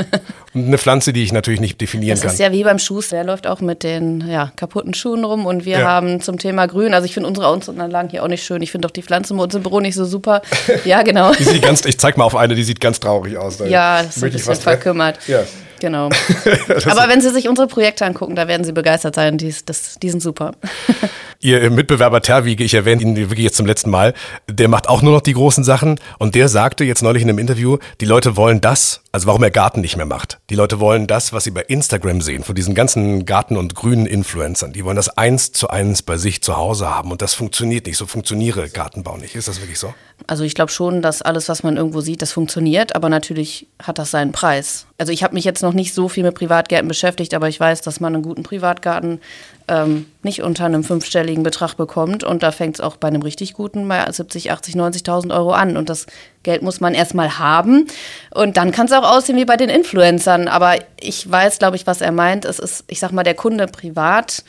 Und 0.54 0.66
eine 0.66 0.78
Pflanze, 0.78 1.12
die 1.12 1.22
ich 1.22 1.32
natürlich 1.32 1.60
nicht 1.60 1.80
definieren 1.80 2.14
das 2.14 2.22
kann. 2.22 2.28
Das 2.28 2.34
ist 2.34 2.40
ja 2.40 2.50
wie 2.50 2.64
beim 2.64 2.78
Schuster. 2.78 3.16
Der 3.16 3.24
läuft 3.24 3.46
auch 3.46 3.60
mit 3.60 3.82
den 3.82 4.26
ja, 4.26 4.50
kaputten 4.56 4.94
Schuhen 4.94 5.24
rum. 5.24 5.46
Und 5.46 5.64
wir 5.64 5.80
ja. 5.80 5.86
haben 5.86 6.20
zum 6.20 6.38
Thema 6.38 6.66
Grün, 6.66 6.94
also 6.94 7.04
ich 7.04 7.14
finde 7.14 7.28
unsere 7.28 7.46
Außenanlagen 7.46 8.10
hier 8.10 8.24
auch 8.24 8.28
nicht 8.28 8.44
schön. 8.44 8.62
Ich 8.62 8.72
finde 8.72 8.88
auch 8.88 8.92
die 8.92 9.02
Pflanzen 9.02 9.36
bei 9.36 9.44
uns 9.44 9.54
im 9.54 9.62
Büro 9.62 9.80
nicht 9.80 9.94
so 9.94 10.04
super. 10.04 10.42
Ja, 10.84 11.02
genau. 11.02 11.32
die 11.32 11.44
sieht 11.44 11.62
ganz, 11.62 11.84
ich 11.84 11.98
zeig 11.98 12.16
mal 12.16 12.24
auf 12.24 12.36
eine, 12.36 12.54
die 12.54 12.62
sieht 12.62 12.80
ganz 12.80 13.00
traurig 13.00 13.36
aus. 13.36 13.58
Ja, 13.66 14.02
das 14.02 14.16
ist 14.16 14.24
ein 14.24 14.30
bisschen 14.30 14.54
verkümmert. 14.54 15.18
Ja. 15.26 15.40
Genau. 15.80 16.06
Aber 16.86 17.08
wenn 17.08 17.20
Sie 17.20 17.30
sich 17.30 17.48
unsere 17.48 17.68
Projekte 17.68 18.04
angucken, 18.04 18.34
da 18.34 18.48
werden 18.48 18.64
Sie 18.64 18.72
begeistert 18.72 19.14
sein. 19.14 19.38
Die, 19.38 19.54
das, 19.64 19.98
die 20.00 20.10
sind 20.10 20.22
super. 20.22 20.52
Ihr 21.40 21.70
Mitbewerber 21.70 22.22
Terwige, 22.22 22.64
ich 22.64 22.74
erwähne 22.74 23.02
ihn 23.02 23.16
wirklich 23.16 23.44
jetzt 23.44 23.56
zum 23.56 23.66
letzten 23.66 23.90
Mal, 23.90 24.14
der 24.48 24.68
macht 24.68 24.88
auch 24.88 25.02
nur 25.02 25.12
noch 25.12 25.20
die 25.20 25.34
großen 25.34 25.64
Sachen. 25.64 26.00
Und 26.18 26.34
der 26.34 26.48
sagte 26.48 26.84
jetzt 26.84 27.02
neulich 27.02 27.22
in 27.22 27.28
einem 27.28 27.38
Interview, 27.38 27.76
die 28.00 28.06
Leute 28.06 28.36
wollen 28.36 28.60
das, 28.60 29.02
also 29.16 29.28
warum 29.28 29.42
er 29.42 29.50
Garten 29.50 29.80
nicht 29.80 29.96
mehr 29.96 30.04
macht. 30.04 30.40
Die 30.50 30.56
Leute 30.56 30.78
wollen 30.78 31.06
das, 31.06 31.32
was 31.32 31.44
sie 31.44 31.50
bei 31.50 31.62
Instagram 31.62 32.20
sehen, 32.20 32.44
von 32.44 32.54
diesen 32.54 32.74
ganzen 32.74 33.24
Garten- 33.24 33.56
und 33.56 33.74
grünen 33.74 34.04
Influencern. 34.04 34.74
Die 34.74 34.84
wollen 34.84 34.96
das 34.96 35.08
eins 35.08 35.52
zu 35.52 35.70
eins 35.70 36.02
bei 36.02 36.18
sich 36.18 36.42
zu 36.42 36.58
Hause 36.58 36.90
haben. 36.90 37.10
Und 37.10 37.22
das 37.22 37.32
funktioniert 37.32 37.86
nicht. 37.86 37.96
So 37.96 38.04
funktioniere 38.04 38.68
Gartenbau 38.68 39.16
nicht. 39.16 39.34
Ist 39.34 39.48
das 39.48 39.58
wirklich 39.58 39.78
so? 39.78 39.94
Also 40.26 40.44
ich 40.44 40.54
glaube 40.54 40.70
schon, 40.70 41.00
dass 41.00 41.22
alles, 41.22 41.48
was 41.48 41.62
man 41.62 41.78
irgendwo 41.78 42.02
sieht, 42.02 42.20
das 42.20 42.32
funktioniert. 42.32 42.94
Aber 42.94 43.08
natürlich 43.08 43.68
hat 43.82 43.98
das 43.98 44.10
seinen 44.10 44.32
Preis. 44.32 44.84
Also 44.98 45.14
ich 45.14 45.22
habe 45.22 45.32
mich 45.32 45.44
jetzt 45.44 45.62
noch 45.62 45.72
nicht 45.72 45.94
so 45.94 46.10
viel 46.10 46.22
mit 46.22 46.34
Privatgärten 46.34 46.86
beschäftigt, 46.86 47.32
aber 47.32 47.48
ich 47.48 47.58
weiß, 47.58 47.80
dass 47.80 48.00
man 48.00 48.12
einen 48.12 48.22
guten 48.22 48.42
Privatgarten 48.42 49.22
ähm, 49.68 50.06
nicht 50.22 50.42
unter 50.42 50.64
einem 50.64 50.84
fünfstelligen 50.84 51.42
Betrag 51.42 51.74
bekommt. 51.74 52.24
Und 52.24 52.42
da 52.42 52.52
fängt 52.52 52.76
es 52.76 52.80
auch 52.80 52.96
bei 52.96 53.08
einem 53.08 53.22
richtig 53.22 53.54
guten 53.54 53.88
bei 53.88 54.10
70, 54.10 54.50
80, 54.50 54.74
90.000 54.74 55.34
Euro 55.34 55.52
an. 55.52 55.76
Und 55.76 55.88
das 55.88 56.06
Geld 56.42 56.62
muss 56.62 56.80
man 56.80 56.94
erstmal 56.94 57.38
haben. 57.38 57.86
Und 58.32 58.56
dann 58.56 58.70
kann 58.70 58.86
es 58.86 58.92
auch 58.92 59.02
aussehen 59.02 59.36
wie 59.36 59.44
bei 59.44 59.56
den 59.56 59.68
Influencern. 59.68 60.48
Aber 60.48 60.76
ich 61.00 61.30
weiß, 61.30 61.58
glaube 61.58 61.76
ich, 61.76 61.86
was 61.86 62.00
er 62.00 62.12
meint. 62.12 62.44
Es 62.44 62.58
ist, 62.58 62.84
ich 62.88 63.00
sag 63.00 63.12
mal, 63.12 63.24
der 63.24 63.34
Kunde 63.34 63.66
privat 63.66 64.44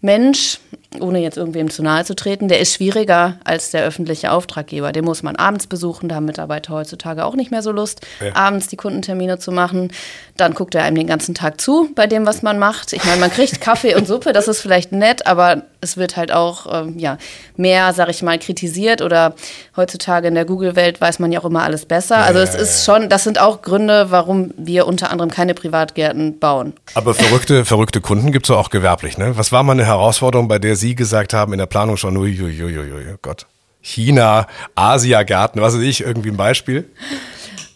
Mensch, 0.00 0.58
ohne 1.00 1.20
jetzt 1.20 1.36
irgendwem 1.36 1.70
zu 1.70 1.82
nahe 1.82 2.04
zu 2.04 2.16
treten, 2.16 2.48
der 2.48 2.58
ist 2.58 2.74
schwieriger 2.74 3.38
als 3.44 3.70
der 3.70 3.84
öffentliche 3.84 4.32
Auftraggeber. 4.32 4.92
Den 4.92 5.04
muss 5.04 5.22
man 5.22 5.36
abends 5.36 5.68
besuchen, 5.68 6.08
da 6.08 6.16
haben 6.16 6.24
Mitarbeiter 6.24 6.74
heutzutage 6.74 7.24
auch 7.24 7.36
nicht 7.36 7.50
mehr 7.50 7.62
so 7.62 7.70
Lust, 7.70 8.00
ja. 8.20 8.34
abends 8.34 8.66
die 8.66 8.76
Kundentermine 8.76 9.38
zu 9.38 9.52
machen. 9.52 9.92
Dann 10.36 10.54
guckt 10.54 10.74
er 10.74 10.82
einem 10.82 10.96
den 10.96 11.06
ganzen 11.06 11.34
Tag 11.34 11.60
zu 11.60 11.90
bei 11.94 12.06
dem, 12.06 12.26
was 12.26 12.42
man 12.42 12.58
macht. 12.58 12.92
Ich 12.92 13.04
meine, 13.04 13.20
man 13.20 13.30
kriegt 13.30 13.60
Kaffee 13.60 13.94
und 13.94 14.08
Suppe, 14.08 14.32
das 14.32 14.48
ist 14.48 14.61
vielleicht 14.62 14.92
nett, 14.92 15.26
aber 15.26 15.64
es 15.80 15.96
wird 15.96 16.16
halt 16.16 16.32
auch 16.32 16.66
ähm, 16.72 16.98
ja, 16.98 17.18
mehr, 17.56 17.92
sag 17.92 18.08
ich 18.08 18.22
mal, 18.22 18.38
kritisiert 18.38 19.02
oder 19.02 19.34
heutzutage 19.76 20.28
in 20.28 20.34
der 20.34 20.44
Google-Welt 20.44 21.00
weiß 21.00 21.18
man 21.18 21.32
ja 21.32 21.40
auch 21.40 21.44
immer 21.44 21.62
alles 21.62 21.84
besser. 21.84 22.18
Also 22.18 22.38
es 22.38 22.54
ist 22.54 22.84
schon, 22.84 23.08
das 23.08 23.24
sind 23.24 23.38
auch 23.38 23.62
Gründe, 23.62 24.10
warum 24.10 24.54
wir 24.56 24.86
unter 24.86 25.10
anderem 25.10 25.30
keine 25.30 25.54
Privatgärten 25.54 26.38
bauen. 26.38 26.72
Aber 26.94 27.14
verrückte, 27.14 27.64
verrückte 27.64 28.00
Kunden 28.00 28.32
gibt 28.32 28.46
es 28.46 28.50
auch 28.50 28.70
gewerblich, 28.70 29.18
ne? 29.18 29.36
Was 29.36 29.52
war 29.52 29.62
mal 29.62 29.72
eine 29.72 29.84
Herausforderung, 29.84 30.48
bei 30.48 30.58
der 30.58 30.76
Sie 30.76 30.94
gesagt 30.94 31.34
haben 31.34 31.52
in 31.52 31.58
der 31.58 31.66
Planung 31.66 31.96
schon, 31.96 32.16
uiuiuiui, 32.16 33.16
Gott. 33.20 33.46
China, 33.82 34.46
Asia-Garten, 34.76 35.60
was 35.60 35.74
weiß 35.74 35.82
ich, 35.82 36.02
irgendwie 36.02 36.30
ein 36.30 36.36
Beispiel? 36.36 36.88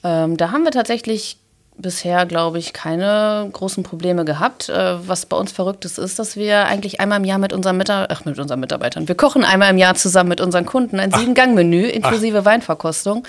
Ähm, 0.04 0.36
da 0.36 0.52
haben 0.52 0.62
wir 0.62 0.70
tatsächlich 0.70 1.38
bisher, 1.78 2.26
glaube 2.26 2.58
ich, 2.58 2.72
keine 2.72 3.48
großen 3.52 3.82
Probleme 3.82 4.24
gehabt. 4.24 4.68
Äh, 4.68 5.08
was 5.08 5.26
bei 5.26 5.36
uns 5.36 5.52
verrückt 5.52 5.84
ist, 5.84 5.98
ist, 5.98 6.18
dass 6.18 6.36
wir 6.36 6.66
eigentlich 6.66 7.00
einmal 7.00 7.18
im 7.18 7.24
Jahr 7.24 7.38
mit 7.38 7.52
unseren, 7.52 7.76
Mitar 7.76 8.08
Ach, 8.10 8.24
mit 8.24 8.38
unseren 8.38 8.60
Mitarbeitern, 8.60 9.08
wir 9.08 9.14
kochen 9.14 9.44
einmal 9.44 9.70
im 9.70 9.78
Jahr 9.78 9.94
zusammen 9.94 10.28
mit 10.28 10.40
unseren 10.40 10.66
Kunden 10.66 10.98
ein 10.98 11.12
Sieben-Gang-Menü 11.12 11.86
inklusive 11.86 12.40
Ach. 12.40 12.44
Weinverkostung. 12.44 13.26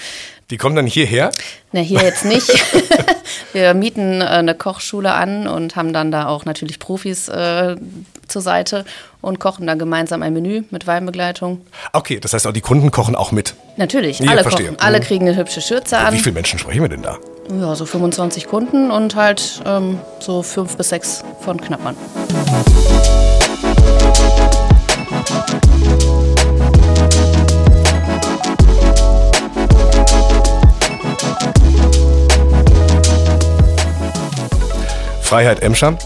Die 0.50 0.56
kommen 0.56 0.78
dann 0.78 0.88
hierher? 0.88 1.32
Na, 1.74 1.82
hier 1.82 2.02
jetzt 2.02 2.24
nicht. 2.24 2.48
wir 3.54 3.74
mieten 3.74 4.22
äh, 4.22 4.26
eine 4.26 4.56
Kochschule 4.56 5.14
an 5.14 5.46
und 5.46 5.76
haben 5.76 5.92
dann 5.92 6.10
da 6.10 6.28
auch 6.28 6.46
natürlich 6.46 6.80
Profis 6.80 7.28
äh, 7.28 7.76
zur 8.28 8.42
Seite 8.42 8.86
und 9.20 9.40
kochen 9.40 9.68
dann 9.68 9.78
gemeinsam 9.78 10.24
ein 10.24 10.32
Menü 10.32 10.64
mit 10.72 10.88
Weinbegleitung. 10.88 11.62
Okay, 11.92 12.22
das 12.22 12.34
heißt 12.34 12.48
auch 12.48 12.54
die 12.54 12.62
Kunden 12.62 12.92
kochen 12.92 13.16
auch 13.16 13.34
mit? 13.34 13.56
Natürlich, 13.76 14.20
ja, 14.20 14.32
alle 14.32 14.44
verstehe. 14.44 14.68
kochen. 14.68 14.80
Alle 14.80 15.00
mhm. 15.00 15.04
kriegen 15.04 15.28
eine 15.28 15.38
hübsche 15.38 15.60
Schürze 15.60 15.98
an. 15.98 16.14
Wie 16.14 16.20
viele 16.20 16.34
Menschen 16.34 16.60
sprechen 16.60 16.82
wir 16.82 16.90
denn 16.90 17.02
da? 17.02 17.18
Ja, 17.60 17.76
so 17.76 17.86
25 17.86 18.48
Kunden 18.48 18.90
und 18.90 19.16
halt 19.16 19.62
ähm, 19.66 20.00
so 20.20 20.44
fünf 20.44 20.78
bis 20.78 20.90
sechs 20.90 21.26
von 21.42 21.60
Knappern. 21.60 21.96
Freiheit 35.28 35.62
Emscher 35.62 35.98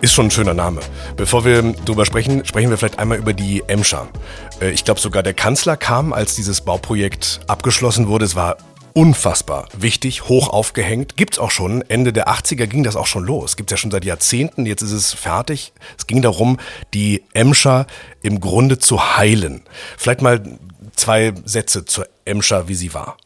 ist 0.00 0.12
schon 0.12 0.26
ein 0.26 0.30
schöner 0.32 0.54
Name. 0.54 0.80
Bevor 1.16 1.44
wir 1.44 1.62
darüber 1.62 2.04
sprechen, 2.04 2.44
sprechen 2.44 2.68
wir 2.68 2.78
vielleicht 2.78 2.98
einmal 2.98 3.16
über 3.16 3.32
die 3.32 3.62
Emscher. 3.68 4.08
Äh, 4.60 4.70
ich 4.70 4.84
glaube 4.84 4.98
sogar 4.98 5.22
der 5.22 5.34
Kanzler 5.34 5.76
kam, 5.76 6.12
als 6.12 6.34
dieses 6.34 6.62
Bauprojekt 6.62 7.38
abgeschlossen 7.46 8.08
wurde. 8.08 8.24
Es 8.24 8.34
war 8.34 8.56
unfassbar 8.92 9.68
wichtig, 9.78 10.28
hoch 10.28 10.48
aufgehängt. 10.48 11.16
Gibt's 11.16 11.38
auch 11.38 11.52
schon. 11.52 11.80
Ende 11.82 12.12
der 12.12 12.26
80er 12.26 12.66
ging 12.66 12.82
das 12.82 12.96
auch 12.96 13.06
schon 13.06 13.24
los. 13.24 13.56
Gibt's 13.56 13.70
ja 13.70 13.76
schon 13.76 13.92
seit 13.92 14.04
Jahrzehnten. 14.04 14.66
Jetzt 14.66 14.82
ist 14.82 14.90
es 14.90 15.14
fertig. 15.14 15.72
Es 15.96 16.08
ging 16.08 16.22
darum, 16.22 16.58
die 16.92 17.22
Emscher 17.34 17.86
im 18.20 18.40
Grunde 18.40 18.80
zu 18.80 19.16
heilen. 19.16 19.62
Vielleicht 19.96 20.22
mal 20.22 20.42
zwei 20.96 21.34
Sätze 21.44 21.84
zur 21.84 22.08
Emscher, 22.24 22.66
wie 22.66 22.74
sie 22.74 22.94
war. 22.94 23.16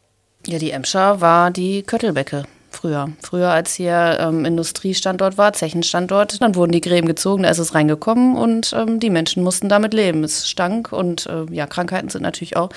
Ja, 0.45 0.59
die 0.59 0.69
Emscher 0.69 1.19
war 1.19 1.49
die 1.49 1.81
Köttelbecke 1.81 2.45
früher. 2.71 3.09
Früher, 3.21 3.49
als 3.49 3.75
hier 3.75 4.17
ähm, 4.19 4.45
Industriestandort 4.45 5.37
war, 5.37 5.53
Zechenstandort, 5.53 6.41
dann 6.41 6.55
wurden 6.55 6.71
die 6.71 6.81
Gräben 6.81 7.07
gezogen, 7.07 7.43
da 7.43 7.49
ist 7.49 7.59
es 7.59 7.75
reingekommen 7.75 8.35
und 8.35 8.73
ähm, 8.75 8.99
die 8.99 9.09
Menschen 9.09 9.43
mussten 9.43 9.69
damit 9.69 9.93
leben. 9.93 10.23
Es 10.23 10.49
stank 10.49 10.91
und 10.91 11.27
äh, 11.27 11.45
ja, 11.51 11.67
Krankheiten 11.67 12.09
sind 12.09 12.23
natürlich 12.23 12.57
auch 12.57 12.69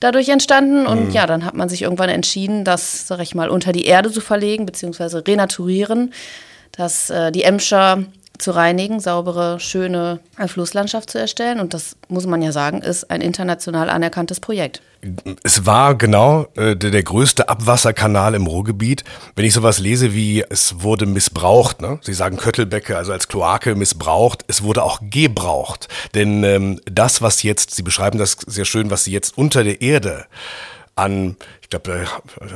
dadurch 0.00 0.28
entstanden. 0.28 0.86
Und 0.86 1.06
mhm. 1.06 1.10
ja, 1.10 1.26
dann 1.26 1.44
hat 1.44 1.54
man 1.54 1.68
sich 1.68 1.82
irgendwann 1.82 2.08
entschieden, 2.08 2.64
das, 2.64 3.06
sag 3.06 3.20
ich 3.20 3.34
mal, 3.34 3.48
unter 3.48 3.72
die 3.72 3.84
Erde 3.84 4.10
zu 4.10 4.20
verlegen, 4.20 4.66
beziehungsweise 4.66 5.26
renaturieren, 5.26 6.12
dass 6.72 7.10
äh, 7.10 7.30
die 7.32 7.44
Emscher 7.44 8.04
zu 8.38 8.50
reinigen, 8.50 8.98
saubere, 8.98 9.60
schöne 9.60 10.18
Flusslandschaft 10.46 11.10
zu 11.10 11.18
erstellen. 11.18 11.60
Und 11.60 11.72
das 11.72 11.96
muss 12.08 12.26
man 12.26 12.42
ja 12.42 12.52
sagen, 12.52 12.82
ist 12.82 13.10
ein 13.10 13.20
international 13.20 13.88
anerkanntes 13.88 14.40
Projekt. 14.40 14.82
Es 15.42 15.66
war 15.66 15.94
genau 15.94 16.46
äh, 16.56 16.76
der, 16.76 16.90
der, 16.90 17.02
größte 17.02 17.48
Abwasserkanal 17.48 18.34
im 18.34 18.46
Ruhrgebiet. 18.46 19.04
Wenn 19.36 19.44
ich 19.44 19.52
sowas 19.52 19.78
lese 19.78 20.14
wie 20.14 20.42
es 20.42 20.82
wurde 20.82 21.06
missbraucht, 21.06 21.80
ne? 21.80 21.98
Sie 22.02 22.14
sagen 22.14 22.36
Köttelbecke, 22.36 22.96
also 22.96 23.12
als 23.12 23.28
Kloake 23.28 23.74
missbraucht, 23.74 24.44
es 24.48 24.62
wurde 24.62 24.82
auch 24.82 25.00
gebraucht. 25.02 25.88
Denn 26.14 26.44
ähm, 26.44 26.80
das, 26.86 27.22
was 27.22 27.42
jetzt, 27.42 27.72
Sie 27.72 27.82
beschreiben 27.82 28.18
das 28.18 28.36
sehr 28.46 28.64
schön, 28.64 28.90
was 28.90 29.04
Sie 29.04 29.12
jetzt 29.12 29.36
unter 29.36 29.64
der 29.64 29.80
Erde 29.80 30.26
an, 30.96 31.36
ich 31.60 31.70
glaube, 31.70 32.06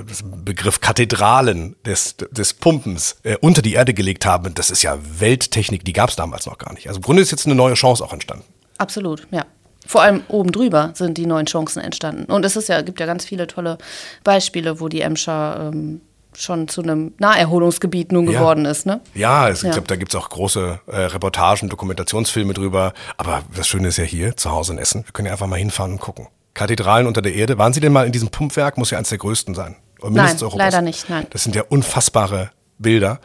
das 0.07 0.23
Begriff 0.25 0.81
Kathedralen 0.81 1.77
des, 1.85 2.17
des 2.17 2.55
Pumpens 2.55 3.17
äh, 3.25 3.37
unter 3.41 3.63
die 3.63 3.75
Erde 3.75 3.95
gelegt 3.95 4.27
haben, 4.27 4.55
das 4.55 4.71
ist 4.71 4.83
ja 4.83 4.99
Welttechnik, 5.19 5.85
die 5.85 5.93
gab 5.93 6.11
es 6.11 6.17
damals 6.17 6.47
noch 6.47 6.59
gar 6.59 6.73
nicht. 6.73 6.89
Also 6.89 6.99
im 6.99 7.03
Grunde 7.03 7.23
ist 7.23 7.31
jetzt 7.31 7.47
eine 7.47 7.55
neue 7.55 7.75
Chance 7.75 8.05
auch 8.05 8.13
entstanden. 8.13 8.45
Absolut, 8.79 9.27
ja. 9.33 9.45
Vor 9.89 10.03
allem 10.03 10.23
oben 10.29 10.53
drüber 10.53 10.91
sind 10.93 11.17
die 11.17 11.25
neuen 11.25 11.47
Chancen 11.47 11.81
entstanden. 11.81 12.31
Und 12.31 12.45
es 12.45 12.57
ist 12.57 12.69
ja, 12.69 12.83
gibt 12.83 13.01
ja 13.01 13.07
ganz 13.07 13.25
viele 13.25 13.47
tolle 13.47 13.79
Beispiele, 14.23 14.81
wo 14.81 14.89
die 14.89 15.01
Emscher 15.01 15.71
ähm, 15.73 16.03
schon 16.37 16.69
zu 16.69 16.83
einem 16.83 17.15
Naherholungsgebiet 17.19 18.13
nun 18.13 18.27
geworden 18.27 18.67
ja. 18.67 18.71
ist. 18.71 18.85
Ne? 18.85 19.01
Ja, 19.15 19.49
es, 19.49 19.63
ja. 19.63 19.71
ich 19.71 19.73
glaube, 19.73 19.89
da 19.89 19.97
gibt 19.97 20.13
es 20.13 20.21
auch 20.21 20.29
große 20.29 20.81
äh, 20.89 20.95
Reportagen, 20.95 21.71
Dokumentationsfilme 21.71 22.53
drüber. 22.53 22.93
Aber 23.17 23.41
das 23.57 23.67
Schöne 23.67 23.89
ist 23.89 23.97
ja 23.97 24.05
hier, 24.05 24.37
zu 24.37 24.51
Hause 24.51 24.75
in 24.75 24.79
Essen. 24.79 25.07
Wir 25.07 25.13
können 25.13 25.25
ja 25.25 25.33
einfach 25.33 25.47
mal 25.47 25.57
hinfahren 25.57 25.93
und 25.93 26.01
gucken. 26.01 26.29
Kathedralen 26.53 27.07
unter 27.07 27.23
der 27.23 27.35
Erde. 27.35 27.57
Waren 27.57 27.73
Sie 27.73 27.81
denn 27.81 27.95
mal 27.95 28.05
in 28.05 28.13
diesem 28.13 28.29
Pumpwerk? 28.29 28.77
Muss 28.77 28.91
ja 28.91 28.99
eines 28.99 29.09
der 29.09 29.17
größten 29.17 29.55
sein. 29.55 29.77
nein, 30.07 30.37
leider 30.55 30.83
nicht. 30.83 31.09
Nein. 31.09 31.27
Das 31.31 31.45
sind 31.45 31.57
ja 31.57 31.63
unfassbare 31.67 32.51
Bilder. 32.77 33.21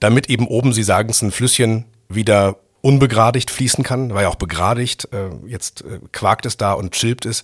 Damit 0.00 0.30
eben 0.30 0.46
oben, 0.46 0.72
Sie 0.72 0.82
sagen 0.82 1.10
es, 1.10 1.20
ein 1.20 1.30
Flüsschen 1.30 1.84
wieder 2.08 2.56
unbegradigt 2.86 3.50
fließen 3.50 3.82
kann, 3.82 4.14
war 4.14 4.22
ja 4.22 4.28
auch 4.28 4.36
begradigt, 4.36 5.08
äh, 5.12 5.30
jetzt 5.48 5.82
äh, 5.82 5.98
quakt 6.12 6.46
es 6.46 6.56
da 6.56 6.72
und 6.72 6.92
chillt 6.92 7.26
es. 7.26 7.42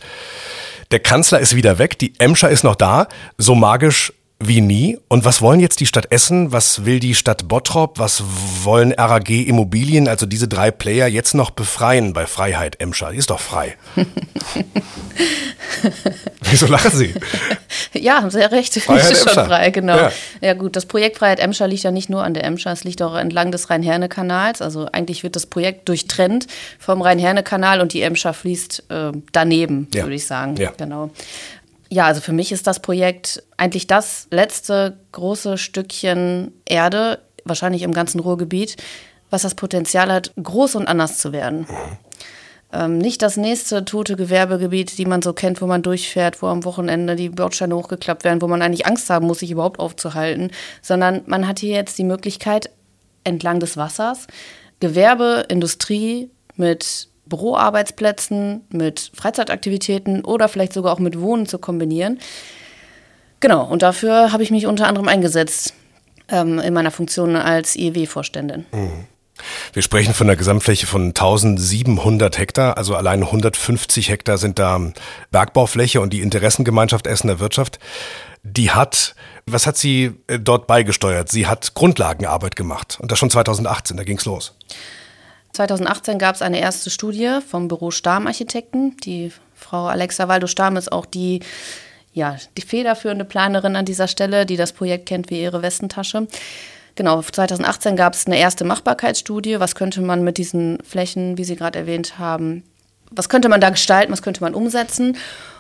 Der 0.93 1.01
Kanzler 1.01 1.41
ist 1.41 1.57
wieder 1.57 1.79
weg, 1.79 1.99
die 1.99 2.15
Emscher 2.21 2.49
ist 2.49 2.63
noch 2.63 2.77
da, 2.77 3.09
so 3.39 3.57
magisch 3.57 4.13
wie 4.47 4.61
nie. 4.61 4.99
Und 5.09 5.25
was 5.25 5.41
wollen 5.43 5.61
jetzt 5.61 5.81
die 5.81 5.87
Stadt 5.87 6.11
Essen? 6.11 6.53
Was 6.53 6.85
will 6.85 7.01
die 7.01 7.15
Stadt 7.15 7.49
Bottrop? 7.49 7.99
Was 7.99 8.23
wollen 8.63 8.93
RAG 8.93 9.31
Immobilien, 9.31 10.09
also 10.09 10.27
diese 10.27 10.49
drei 10.49 10.71
Player, 10.71 11.07
jetzt 11.07 11.35
noch 11.35 11.51
befreien 11.51 12.13
bei 12.13 12.27
Freiheit 12.27 12.81
Emscher? 12.81 13.13
Die 13.13 13.19
ist 13.19 13.31
doch 13.31 13.41
frei. 13.41 13.77
Wieso 16.43 16.67
lachen 16.67 16.91
Sie? 16.91 17.15
Ja, 17.95 18.17
haben 18.17 18.31
Sie 18.31 18.41
ja 18.41 18.47
recht. 18.47 18.75
Freiheit 18.75 19.13
ist 19.13 19.31
schon 19.31 19.45
frei, 19.47 19.71
genau. 19.71 19.97
Ja. 19.97 20.13
ja. 20.41 20.55
gut, 20.55 20.77
das 20.77 20.87
Projekt 20.87 21.19
Freiheit 21.19 21.41
Emscher 21.41 21.67
liegt 21.69 21.83
ja 21.83 21.91
nicht 21.91 22.11
nur 22.11 22.23
an 22.23 22.35
der 22.35 22.45
Emscher, 22.45 22.73
es 22.73 22.85
liegt 22.85 23.03
auch 23.03 23.15
entlang 23.15 23.51
des 23.53 23.71
Rhein-Herne-Kanals. 23.71 24.63
Also 24.63 24.87
eigentlich 24.93 25.23
wird 25.23 25.37
das 25.37 25.47
Projekt 25.47 25.89
durchtrennt 25.89 26.47
vom 26.79 27.01
Rhein-Herne-Kanal 27.03 27.81
und 27.81 27.93
die 27.93 28.03
Emscher 28.03 28.35
fließt 28.35 28.85
äh, 28.89 29.13
daneben, 29.33 29.89
ja. 29.95 30.05
würde 30.05 30.17
ich 30.17 30.27
sagen. 30.27 30.57
Ja. 30.57 30.73
Genau. 30.77 31.11
Ja, 31.93 32.07
also 32.07 32.23
für 32.23 32.33
mich 32.33 32.53
ist 32.53 32.67
das 32.67 32.81
Projekt 32.81 33.43
eigentlich 33.59 33.87
das 33.87 34.27
letzte 34.31 34.97
große 35.13 35.59
Stückchen 35.59 36.51
Erde, 36.65 37.19
wahrscheinlich 37.45 37.83
im 37.83 37.93
ganzen 37.93 38.19
Ruhrgebiet, 38.19 38.79
was 39.29 39.43
das 39.43 39.55
Potenzial 39.55 40.11
hat, 40.11 40.33
groß 40.43 40.77
und 40.77 40.89
anders 40.89 41.19
zu 41.19 41.35
werden. 41.35 41.67
Ähm, 42.73 42.97
nicht 42.97 43.21
das 43.21 43.37
nächste 43.37 43.85
tote 43.85 44.17
Gewerbegebiet, 44.17 44.97
die 44.97 45.05
man 45.05 45.21
so 45.21 45.35
kennt, 45.35 45.61
wo 45.61 45.67
man 45.67 45.83
durchfährt, 45.83 46.41
wo 46.41 46.47
am 46.47 46.65
Wochenende 46.65 47.15
die 47.15 47.29
Bordsteine 47.29 47.77
hochgeklappt 47.77 48.25
werden, 48.25 48.41
wo 48.41 48.49
man 48.49 48.63
eigentlich 48.63 48.87
Angst 48.87 49.11
haben 49.11 49.27
muss, 49.27 49.41
sich 49.41 49.51
überhaupt 49.51 49.79
aufzuhalten, 49.79 50.51
sondern 50.81 51.21
man 51.27 51.47
hat 51.47 51.59
hier 51.59 51.75
jetzt 51.75 51.99
die 51.99 52.05
Möglichkeit, 52.05 52.71
entlang 53.23 53.61
des 53.61 53.77
Wassers 53.77 54.29
Gewerbe, 54.81 55.45
Industrie 55.51 56.31
mit 56.57 57.09
Büroarbeitsplätzen, 57.27 58.63
mit 58.71 59.13
Freizeitaktivitäten 59.15 60.25
oder 60.25 60.49
vielleicht 60.49 60.73
sogar 60.73 60.93
auch 60.93 60.99
mit 60.99 61.21
Wohnen 61.21 61.47
zu 61.47 61.59
kombinieren. 61.59 62.19
Genau, 63.41 63.65
und 63.65 63.83
dafür 63.83 64.33
habe 64.33 64.43
ich 64.43 64.51
mich 64.51 64.67
unter 64.67 64.87
anderem 64.87 65.09
eingesetzt 65.09 65.75
ähm, 66.29 66.59
in 66.59 66.75
meiner 66.75 66.91
Funktion 66.91 67.37
als 67.37 67.77
IEW-Vorständin. 67.77 68.67
Mhm. 68.73 69.07
Wir 69.73 69.83
sprechen 69.83 70.15
von 70.15 70.29
einer 70.29 70.37
Gesamtfläche 70.37 70.87
von 70.87 71.09
1700 71.09 72.39
Hektar, 72.39 72.77
also 72.77 72.95
allein 72.95 73.23
150 73.23 74.09
Hektar 74.09 74.39
sind 74.39 74.59
da 74.59 74.93
Bergbaufläche 75.31 76.01
und 76.01 76.13
die 76.13 76.21
Interessengemeinschaft 76.21 77.07
Essener 77.07 77.41
Wirtschaft, 77.41 77.79
die 78.43 78.71
hat, 78.71 79.15
was 79.47 79.67
hat 79.67 79.77
sie 79.77 80.13
äh, 80.27 80.39
dort 80.39 80.67
beigesteuert? 80.67 81.29
Sie 81.29 81.47
hat 81.47 81.75
Grundlagenarbeit 81.75 82.57
gemacht 82.57 82.99
und 83.01 83.11
das 83.11 83.19
schon 83.19 83.31
2018, 83.31 83.97
da 83.97 84.05
ging 84.05 84.19
es 84.19 84.25
los. 84.25 84.55
2018 85.53 86.19
gab 86.19 86.35
es 86.35 86.43
eine 86.43 86.61
erste 86.61 86.89
Studie 86.89 87.39
vom 87.47 87.69
Büro 87.69 87.91
Stamm 87.91 88.27
Architekten. 88.27 88.97
Die 88.99 89.33
Frau 89.55 89.87
Alexa 89.87 90.27
Waldo 90.27 90.47
Stamm 90.47 90.79
ist 90.79 90.91
auch 90.91 91.05
die, 91.05 91.41
ja, 92.15 92.37
die 92.57 92.63
federführende 92.63 93.27
Planerin 93.27 93.77
an 93.77 93.85
dieser 93.85 94.09
Stelle, 94.09 94.47
die 94.47 94.57
das 94.57 94.73
Projekt 94.73 95.07
kennt 95.07 95.29
wie 95.29 95.43
ihre 95.43 95.61
Westentasche. 95.61 96.27
Genau, 96.95 97.21
2018 97.21 97.97
gab 97.97 98.15
es 98.15 98.27
eine 98.27 98.39
erste 98.39 98.65
Machbarkeitsstudie. 98.65 99.61
Was 99.61 99.75
könnte 99.75 100.01
man 100.01 100.25
mit 100.25 100.39
diesen 100.39 100.79
Flächen, 100.83 101.37
wie 101.37 101.45
Sie 101.45 101.57
gerade 101.57 101.81
erwähnt 101.81 102.19
haben, 102.19 102.65
was 103.11 103.29
könnte 103.29 103.51
man 103.51 103.61
da 103.61 103.69
gestalten, 103.69 104.11
was 104.11 104.23
könnte 104.23 104.43
man 104.43 104.55
umsetzen? 104.55 105.19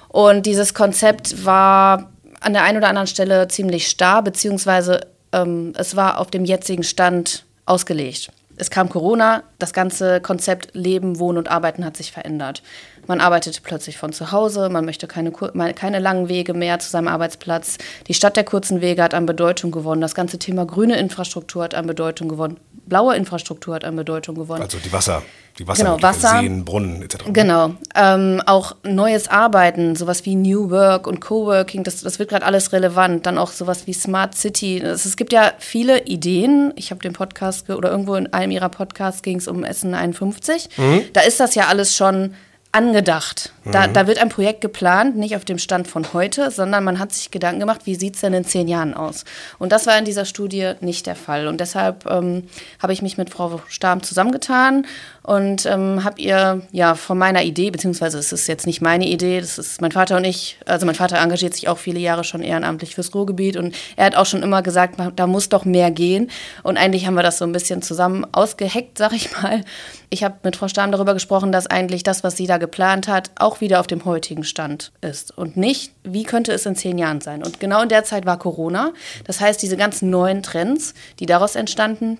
Und 0.09 0.47
dieses 0.47 0.73
Konzept 0.73 1.45
war 1.45 2.11
an 2.41 2.55
der 2.55 2.63
einen 2.63 2.79
oder 2.79 2.89
anderen 2.89 3.07
Stelle 3.07 3.47
ziemlich 3.49 3.89
starr, 3.89 4.23
beziehungsweise 4.23 5.07
ähm, 5.33 5.75
es 5.77 5.97
war 5.97 6.19
auf 6.19 6.31
dem 6.31 6.47
jetzigen 6.47 6.83
Stand 6.83 7.45
ausgelegt 7.67 8.31
es 8.56 8.71
kam 8.71 8.88
Corona, 8.88 9.42
das 9.59 9.73
ganze 9.73 10.21
Konzept 10.21 10.75
Leben, 10.75 11.18
Wohnen 11.18 11.38
und 11.38 11.50
Arbeiten 11.50 11.85
hat 11.85 11.97
sich 11.97 12.12
verändert. 12.12 12.62
Man 13.06 13.21
arbeitet 13.21 13.62
plötzlich 13.62 13.99
von 13.99 14.12
zu 14.12 14.30
Hause, 14.30 14.68
man 14.68 14.85
möchte 14.85 15.06
keine, 15.06 15.32
keine 15.32 15.99
langen 15.99 16.28
Wege 16.28 16.54
mehr 16.54 16.78
zu 16.78 16.88
seinem 16.88 17.09
Arbeitsplatz. 17.09 17.78
Die 18.06 18.14
Stadt 18.14 18.37
der 18.37 18.44
kurzen 18.44 18.80
Wege 18.80 19.02
hat 19.02 19.14
an 19.14 19.26
Bedeutung 19.26 19.73
gewonnen. 19.73 20.00
Das 20.00 20.14
ganze 20.14 20.38
Thema 20.38 20.66
grüne 20.66 20.97
Infrastruktur 20.99 21.64
hat 21.64 21.75
an 21.75 21.87
Bedeutung 21.87 22.28
gewonnen. 22.28 22.59
Blaue 22.87 23.16
Infrastruktur 23.16 23.75
hat 23.75 23.85
an 23.85 23.97
Bedeutung 23.97 24.37
gewonnen. 24.37 24.62
Also 24.62 24.78
die 24.78 24.92
Wasser, 24.92 25.23
die 25.59 25.66
Wasser, 25.66 25.85
genau, 25.85 26.02
Wasser 26.02 26.40
Seen, 26.40 26.64
Brunnen 26.64 27.02
etc. 27.02 27.25
Genau. 27.32 27.75
Ähm, 27.94 28.42
auch 28.47 28.76
neues 28.85 29.28
Arbeiten, 29.28 29.97
sowas 29.97 30.25
wie 30.25 30.35
New 30.35 30.71
Work 30.71 31.06
und 31.06 31.21
Coworking, 31.21 31.85
das, 31.85 32.02
das 32.02 32.18
wird 32.18 32.30
gerade 32.30 32.47
alles 32.47 32.73
relevant. 32.73 33.26
Dann 33.26 33.38
auch 33.38 33.50
sowas 33.50 33.87
wie 33.87 33.92
Smart 33.92 34.37
City. 34.37 34.78
Es, 34.78 35.04
es 35.04 35.16
gibt 35.16 35.32
ja 35.32 35.52
viele 35.59 36.04
Ideen. 36.04 36.73
Ich 36.76 36.90
habe 36.90 37.00
den 37.00 37.12
Podcast 37.12 37.68
oder 37.71 37.90
irgendwo 37.90 38.14
in 38.14 38.32
einem 38.32 38.52
ihrer 38.52 38.68
Podcasts 38.68 39.23
ging 39.23 39.38
es 39.38 39.49
um 39.49 39.64
Essen 39.64 39.94
51. 39.94 40.68
Mhm. 40.76 41.02
Da 41.12 41.23
ist 41.23 41.40
das 41.40 41.54
ja 41.54 41.66
alles 41.66 41.97
schon 41.97 42.35
angedacht. 42.73 43.52
Da, 43.64 43.87
mhm. 43.87 43.93
da 43.93 44.07
wird 44.07 44.19
ein 44.19 44.31
Projekt 44.31 44.62
geplant, 44.62 45.17
nicht 45.17 45.37
auf 45.37 45.45
dem 45.45 45.59
Stand 45.59 45.87
von 45.87 46.14
heute, 46.14 46.50
sondern 46.50 46.83
man 46.83 46.99
hat 46.99 47.12
sich 47.12 47.31
Gedanken 47.31 47.61
gemacht, 47.61 47.83
wie 47.85 47.95
sieht 47.95 48.14
es 48.14 48.23
denn 48.23 48.33
in 48.33 48.45
zehn 48.45 48.67
Jahren 48.67 48.95
aus? 48.95 49.25
Und 49.59 49.73
das 49.73 49.87
war 49.87 49.99
in 49.99 50.07
dieser 50.07 50.25
Studie 50.25 50.73
nicht 50.81 51.07
der 51.07 51.14
Fall. 51.14 51.47
Und 51.47 51.61
deshalb 51.61 52.07
ähm, 52.07 52.49
habe 52.83 52.95
ich 52.95 53.02
mich 53.02 53.19
mit 53.19 53.29
Frau 53.29 53.61
Stamm 53.69 54.02
zusammengetan 54.02 54.87
und 55.23 55.67
ähm, 55.67 56.02
habe 56.02 56.21
ihr 56.21 56.62
ja 56.73 56.95
von 56.97 57.17
meiner 57.17 57.43
Idee, 57.43 57.71
beziehungsweise 57.71 58.19
es 58.19 58.33
ist 58.33 58.49
jetzt 58.49 58.67
nicht 58.67 58.83
meine 58.83 59.07
Idee, 59.07 59.41
das 59.41 59.57
ist 59.57 59.81
mein 59.81 59.93
Vater 59.93 60.17
und 60.17 60.25
ich, 60.25 60.59
also 60.67 60.85
mein 60.85 60.97
Vater 60.97 61.19
engagiert 61.19 61.55
sich 61.55 61.69
auch 61.69 61.79
viele 61.79 62.00
Jahre 62.00 62.25
schon 62.25 62.43
ehrenamtlich 62.43 62.97
fürs 62.97 63.14
Ruhrgebiet 63.14 63.57
und 63.57 63.76
er 63.97 64.07
hat 64.07 64.17
auch 64.17 64.26
schon 64.26 64.43
immer 64.43 64.62
gesagt, 64.62 64.97
da 65.14 65.26
muss 65.29 65.49
doch 65.49 65.64
mehr 65.64 65.93
gehen. 65.93 66.29
Und 66.64 66.76
eigentlich 66.76 67.07
haben 67.07 67.14
wir 67.14 67.23
das 67.23 67.38
so 67.38 67.45
ein 67.45 67.52
bisschen 67.52 67.83
zusammen 67.83 68.26
ausgeheckt, 68.33 68.99
sag 68.99 69.13
ich 69.13 69.30
mal. 69.41 69.63
Ich 70.11 70.25
habe 70.25 70.35
mit 70.43 70.56
Frau 70.56 70.67
Stamm 70.67 70.91
darüber 70.91 71.15
gesprochen, 71.15 71.52
dass 71.52 71.69
eigentlich 71.69 72.02
das, 72.02 72.25
was 72.25 72.37
sie 72.37 72.49
da 72.49 72.58
geplant 72.58 73.06
hat, 73.06 73.30
auch 73.37 73.61
wieder 73.61 73.78
auf 73.78 73.87
dem 73.87 74.04
heutigen 74.04 74.43
Stand 74.43 74.93
ist 75.02 75.37
und 75.39 75.56
nicht, 75.56 75.93
wie 76.02 76.25
könnte 76.25 76.52
es 76.52 76.67
in 76.67 76.75
zehn 76.75 76.99
Jahren 76.99 77.21
sein. 77.21 77.45
Und 77.45 77.61
genau 77.61 77.82
in 77.82 77.89
der 77.89 78.02
Zeit 78.02 78.26
war 78.26 78.39
Corona. 78.39 78.93
Das 79.25 79.41
heißt, 79.41 79.63
diese 79.63 79.76
ganzen 79.76 80.11
neuen 80.11 80.43
Trends, 80.43 80.95
die 81.21 81.26
daraus 81.26 81.54
entstanden, 81.54 82.19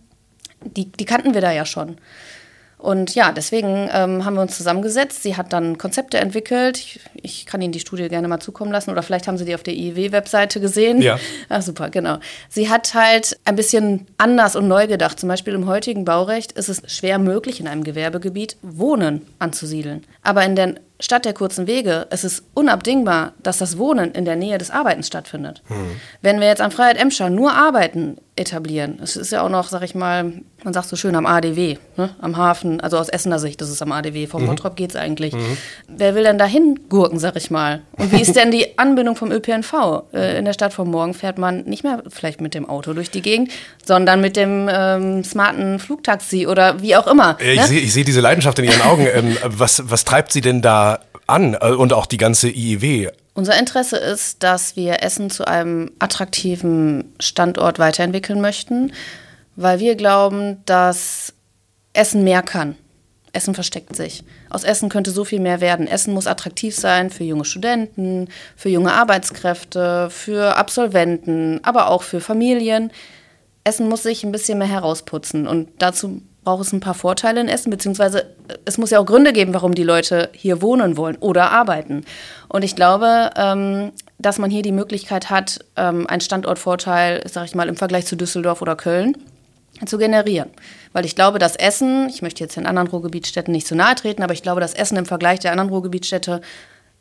die, 0.65 0.91
die 0.93 1.05
kannten 1.05 1.35
wir 1.35 1.41
da 1.41 1.51
ja 1.51 1.67
schon. 1.67 1.97
Und 2.83 3.15
ja, 3.15 3.31
deswegen 3.31 3.89
ähm, 3.93 4.25
haben 4.25 4.35
wir 4.35 4.43
uns 4.43 4.57
zusammengesetzt. 4.57 5.23
Sie 5.23 5.37
hat 5.37 5.53
dann 5.53 5.79
Konzepte 5.79 6.19
entwickelt. 6.19 6.79
Ich, 6.79 7.01
ich, 7.15 7.47
kann 7.47 7.63
Ihnen 7.63 7.71
die 7.71 7.79
Studie 7.79 8.09
gerne 8.09 8.27
mal 8.27 8.41
zukommen 8.41 8.73
lassen 8.73 8.91
oder 8.91 9.05
vielleicht 9.05 9.29
haben 9.29 9.39
Sie 9.39 9.45
die 9.45 9.55
auf 9.55 9.63
der 9.63 9.75
IEW-Webseite 9.75 10.59
gesehen. 10.59 11.01
Ja. 11.01 11.17
Ah, 11.49 11.63
super, 11.63 11.91
genau. 11.91 12.19
Sie 12.49 12.69
hat 12.69 12.93
halt 12.95 13.39
ein 13.45 13.55
bisschen 13.55 14.09
anders 14.19 14.57
und 14.57 14.67
neu 14.67 14.89
gedacht. 14.89 15.21
Zum 15.21 15.29
Beispiel 15.29 15.55
im 15.55 15.67
heutigen 15.67 16.05
Baurecht 16.05 16.51
ist 16.53 16.69
es 16.69 16.83
schwer 16.93 17.21
möglich, 17.21 17.61
in 17.61 17.69
einem 17.69 17.85
Gewerbegebiet 17.85 18.57
Wohnen 18.63 19.29
anzusiedeln. 19.39 20.05
Aber 20.25 20.45
in 20.45 20.57
der 20.57 20.75
Stadt 20.99 21.25
der 21.25 21.35
kurzen 21.35 21.69
Wege, 21.69 22.09
es 22.11 22.25
ist 22.25 22.45
unabdingbar, 22.55 23.33
dass 23.43 23.59
das 23.59 23.79
Wohnen 23.79 24.13
in 24.13 24.25
der 24.25 24.37
Nähe 24.37 24.59
des 24.59 24.71
Arbeitens 24.71 25.07
stattfindet. 25.07 25.63
Mhm. 25.69 26.01
Wenn 26.21 26.41
wir 26.41 26.49
jetzt 26.49 26.61
an 26.61 26.73
Freiheit 26.73 26.97
Emscher 26.97 27.31
nur 27.31 27.53
Arbeiten 27.53 28.19
etablieren, 28.35 28.99
es 29.03 29.17
ist 29.17 29.31
ja 29.31 29.43
auch 29.43 29.51
noch, 29.51 29.69
sag 29.69 29.83
ich 29.83 29.95
mal, 29.95 30.33
man 30.65 30.73
sagt 30.73 30.89
so 30.89 30.97
schön 30.97 31.15
am 31.17 31.27
ADW, 31.27 31.77
ne? 31.99 32.15
am 32.19 32.39
Hafen, 32.39 32.81
also 32.81 32.97
aus 32.97 33.11
Essener 33.11 33.39
Sicht, 33.39 33.61
das 33.61 33.69
ist 33.69 33.83
am 33.83 33.93
ADW, 33.93 34.27
vom 34.27 34.43
mhm. 34.43 34.47
Bottrop 34.47 34.75
geht 34.75 34.91
es 34.91 34.97
eigentlich. 34.97 35.35
Mhm. 35.35 35.59
Wer 35.87 36.15
will 36.15 36.23
denn 36.23 36.39
dahin 36.39 36.81
gurken, 36.89 37.19
sag 37.19 37.37
ich 37.37 37.51
mal? 37.51 37.83
Und 37.99 38.11
wie 38.11 38.23
ist 38.23 38.35
denn 38.35 38.51
die 38.51 38.79
Anbindung 38.79 39.17
vom 39.17 39.31
ÖPNV? 39.31 40.05
Äh, 40.15 40.39
in 40.39 40.47
der 40.47 40.55
Stadt 40.55 40.73
von 40.73 40.91
morgen 40.91 41.13
fährt 41.13 41.37
man 41.37 41.65
nicht 41.65 41.85
mehr 41.85 42.03
vielleicht 42.09 42.41
mit 42.41 42.55
dem 42.55 42.67
Auto 42.67 42.95
durch 42.95 43.11
die 43.11 43.21
Gegend, 43.21 43.51
sondern 43.85 44.23
mit 44.23 44.37
dem 44.37 44.67
ähm, 44.73 45.25
smarten 45.25 45.79
Flugtaxi 45.79 46.47
oder 46.47 46.81
wie 46.81 46.97
auch 46.97 47.07
immer. 47.07 47.37
Äh, 47.39 47.53
ich 47.53 47.61
ne? 47.61 47.67
sehe 47.67 47.89
seh 47.89 48.05
diese 48.05 48.21
Leidenschaft 48.21 48.59
in 48.59 48.65
Ihren 48.65 48.81
Augen. 48.81 49.07
ähm, 49.13 49.37
was, 49.45 49.83
was 49.91 50.07
treibt 50.07 50.33
Sie 50.33 50.41
denn 50.41 50.63
da 50.63 51.01
an 51.27 51.55
äh, 51.61 51.71
und 51.71 51.93
auch 51.93 52.07
die 52.07 52.17
ganze 52.17 52.49
IEW? 52.49 53.11
Unser 53.35 53.59
Interesse 53.59 53.97
ist, 53.97 54.43
dass 54.43 54.77
wir 54.77 55.03
Essen 55.03 55.31
zu 55.31 55.47
einem 55.47 55.91
attraktiven 55.99 57.15
Standort 57.19 57.79
weiterentwickeln 57.79 58.41
möchten, 58.41 58.93
weil 59.57 59.79
wir 59.79 59.95
glauben, 59.95 60.63
dass 60.67 61.33
Essen 61.95 62.25
mehr 62.25 62.43
kann. 62.43 62.77
Essen 63.33 63.55
versteckt 63.55 63.97
sich. 63.97 64.25
Aus 64.51 64.65
Essen 64.65 64.91
könnte 64.91 65.11
so 65.11 65.25
viel 65.25 65.41
mehr 65.41 65.63
werden. 65.63 65.87
Essen 65.87 66.13
muss 66.13 66.27
attraktiv 66.27 66.77
sein 66.77 67.09
für 67.09 67.25
junge 67.25 67.47
Studenten, 67.47 68.29
für 68.57 68.69
junge 68.69 68.93
Arbeitskräfte, 68.93 70.11
für 70.11 70.57
Absolventen, 70.57 71.61
aber 71.63 71.89
auch 71.89 72.03
für 72.03 72.21
Familien. 72.21 72.93
Essen 73.65 73.89
muss 73.89 74.03
sich 74.03 74.25
ein 74.25 74.33
bisschen 74.33 74.59
mehr 74.59 74.69
herausputzen 74.69 75.47
und 75.47 75.71
dazu 75.79 76.21
braucht 76.45 76.63
es 76.63 76.73
ein 76.73 76.81
paar 76.81 76.95
Vorteile 76.95 77.41
in 77.41 77.49
Essen, 77.49 77.71
beziehungsweise 77.71 78.23
äh, 78.49 78.57
es 78.65 78.79
muss 78.79 78.91
ja 78.91 78.99
auch 78.99 79.07
Gründe 79.07 79.33
geben, 79.33 79.55
warum 79.55 79.75
die 79.75 79.83
Leute 79.83 80.31
hier 80.33 80.63
wohnen 80.63 80.97
wollen 80.97 81.17
oder 81.17 81.51
arbeiten. 81.51 82.05
Und 82.49 82.63
ich 82.63 82.77
glaube, 82.77 83.31
ähm, 83.37 83.93
dass 84.19 84.39
man 84.39 84.51
hier 84.51 84.63
die 84.63 84.73
Möglichkeit 84.73 85.31
hat, 85.31 85.61
ähm, 85.77 86.07
einen 86.07 86.21
Standortvorteil, 86.21 87.23
sag 87.29 87.45
ich 87.45 87.55
mal, 87.55 87.69
im 87.69 87.77
Vergleich 87.77 88.07
zu 88.07 88.17
Düsseldorf 88.17 88.63
oder 88.63 88.77
Köln 88.77 89.17
zu 89.87 89.99
generieren. 89.99 90.51
Weil 90.93 91.05
ich 91.05 91.17
glaube, 91.17 91.39
dass 91.39 91.57
Essen, 91.57 92.09
ich 92.09 92.23
möchte 92.23 92.45
jetzt 92.45 92.57
den 92.57 92.67
anderen 92.67 92.89
Ruhrgebietsstädten 92.89 93.53
nicht 93.53 93.67
zu 93.67 93.75
nahe 93.75 93.95
treten, 93.95 94.23
aber 94.23 94.35
ich 94.35 94.43
glaube, 94.43 94.61
dass 94.61 94.75
Essen 94.75 94.97
im 94.97 95.07
Vergleich 95.07 95.41
der 95.41 95.51
anderen 95.53 95.71
Ruhrgebietsstädte 95.71 96.41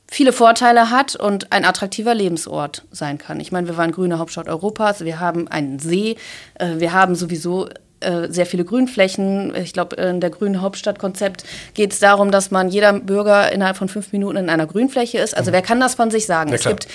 viele 0.09 0.33
Vorteile 0.33 0.89
hat 0.89 1.15
und 1.15 1.51
ein 1.51 1.63
attraktiver 1.63 2.13
Lebensort 2.13 2.85
sein 2.91 3.17
kann. 3.17 3.39
Ich 3.39 3.51
meine, 3.51 3.67
wir 3.67 3.77
waren 3.77 3.91
grüne 3.91 4.19
Hauptstadt 4.19 4.49
Europas, 4.49 5.05
wir 5.05 5.19
haben 5.19 5.47
einen 5.47 5.79
See, 5.79 6.17
äh, 6.55 6.79
wir 6.79 6.93
haben 6.93 7.15
sowieso 7.15 7.69
äh, 8.01 8.27
sehr 8.29 8.45
viele 8.45 8.65
Grünflächen. 8.65 9.55
Ich 9.55 9.73
glaube, 9.73 9.95
in 9.95 10.19
der 10.19 10.29
grünen 10.29 10.61
Hauptstadtkonzept 10.61 11.43
geht 11.73 11.93
es 11.93 11.99
darum, 11.99 12.31
dass 12.31 12.51
man 12.51 12.69
jeder 12.69 12.93
Bürger 12.93 13.51
innerhalb 13.51 13.77
von 13.77 13.87
fünf 13.87 14.11
Minuten 14.11 14.37
in 14.37 14.49
einer 14.49 14.67
Grünfläche 14.67 15.19
ist. 15.19 15.35
Also 15.35 15.51
mhm. 15.51 15.55
wer 15.55 15.61
kann 15.61 15.79
das 15.79 15.95
von 15.95 16.11
sich 16.11 16.25
sagen? 16.25 16.49
Ja, 16.49 16.55
es 16.55 16.63
gibt 16.63 16.87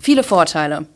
viele 0.00 0.22
Vorteile. 0.22 0.86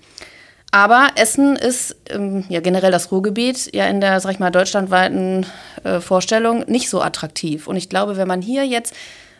Aber 0.72 1.08
Essen 1.14 1.56
ist 1.56 1.96
ähm, 2.10 2.44
ja 2.48 2.60
generell 2.60 2.90
das 2.90 3.10
Ruhrgebiet 3.10 3.74
ja 3.74 3.86
in 3.86 4.00
der, 4.00 4.20
sag 4.20 4.32
ich 4.32 4.38
mal, 4.38 4.50
deutschlandweiten 4.50 5.46
äh, 5.84 6.00
Vorstellung 6.00 6.64
nicht 6.66 6.90
so 6.90 7.00
attraktiv. 7.00 7.66
Und 7.66 7.76
ich 7.76 7.88
glaube, 7.88 8.16
wenn 8.16 8.28
man 8.28 8.42
hier 8.42 8.64
jetzt 8.64 8.94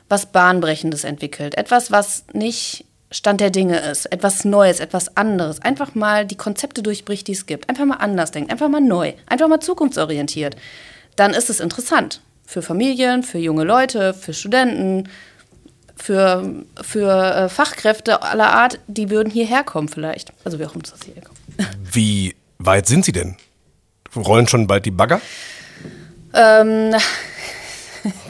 was 0.08 0.26
Bahnbrechendes 0.26 1.04
entwickelt, 1.04 1.58
etwas, 1.58 1.90
was 1.90 2.24
nicht 2.32 2.84
Stand 3.10 3.40
der 3.40 3.50
Dinge 3.50 3.78
ist, 3.78 4.06
etwas 4.06 4.44
Neues, 4.44 4.80
etwas 4.80 5.16
anderes, 5.16 5.62
einfach 5.62 5.94
mal 5.94 6.26
die 6.26 6.36
Konzepte 6.36 6.82
durchbricht, 6.82 7.28
die 7.28 7.32
es 7.32 7.46
gibt, 7.46 7.68
einfach 7.68 7.84
mal 7.84 7.96
anders 7.96 8.32
denkt, 8.32 8.50
einfach 8.50 8.68
mal 8.68 8.80
neu, 8.80 9.12
einfach 9.26 9.48
mal 9.48 9.60
zukunftsorientiert, 9.60 10.56
dann 11.14 11.32
ist 11.32 11.48
es 11.48 11.60
interessant 11.60 12.20
für 12.44 12.62
Familien, 12.62 13.22
für 13.22 13.38
junge 13.38 13.64
Leute, 13.64 14.14
für 14.14 14.32
Studenten, 14.32 15.08
für, 15.96 16.64
für 16.80 17.34
äh, 17.34 17.48
Fachkräfte 17.48 18.22
aller 18.22 18.52
Art, 18.52 18.78
die 18.86 19.10
würden 19.10 19.30
hierher 19.30 19.64
kommen 19.64 19.88
vielleicht. 19.88 20.32
Also 20.44 20.58
wie 20.58 20.66
auch 20.66 20.74
immer 20.74 20.82
das 20.82 21.02
hierher 21.04 21.22
kommt. 21.22 21.38
Wie 21.92 22.36
weit 22.58 22.86
sind 22.86 23.04
Sie 23.04 23.12
denn? 23.12 23.36
Rollen 24.14 24.46
schon 24.46 24.66
bald 24.66 24.84
die 24.84 24.90
Bagger? 24.90 25.20
Ähm, 26.34 26.94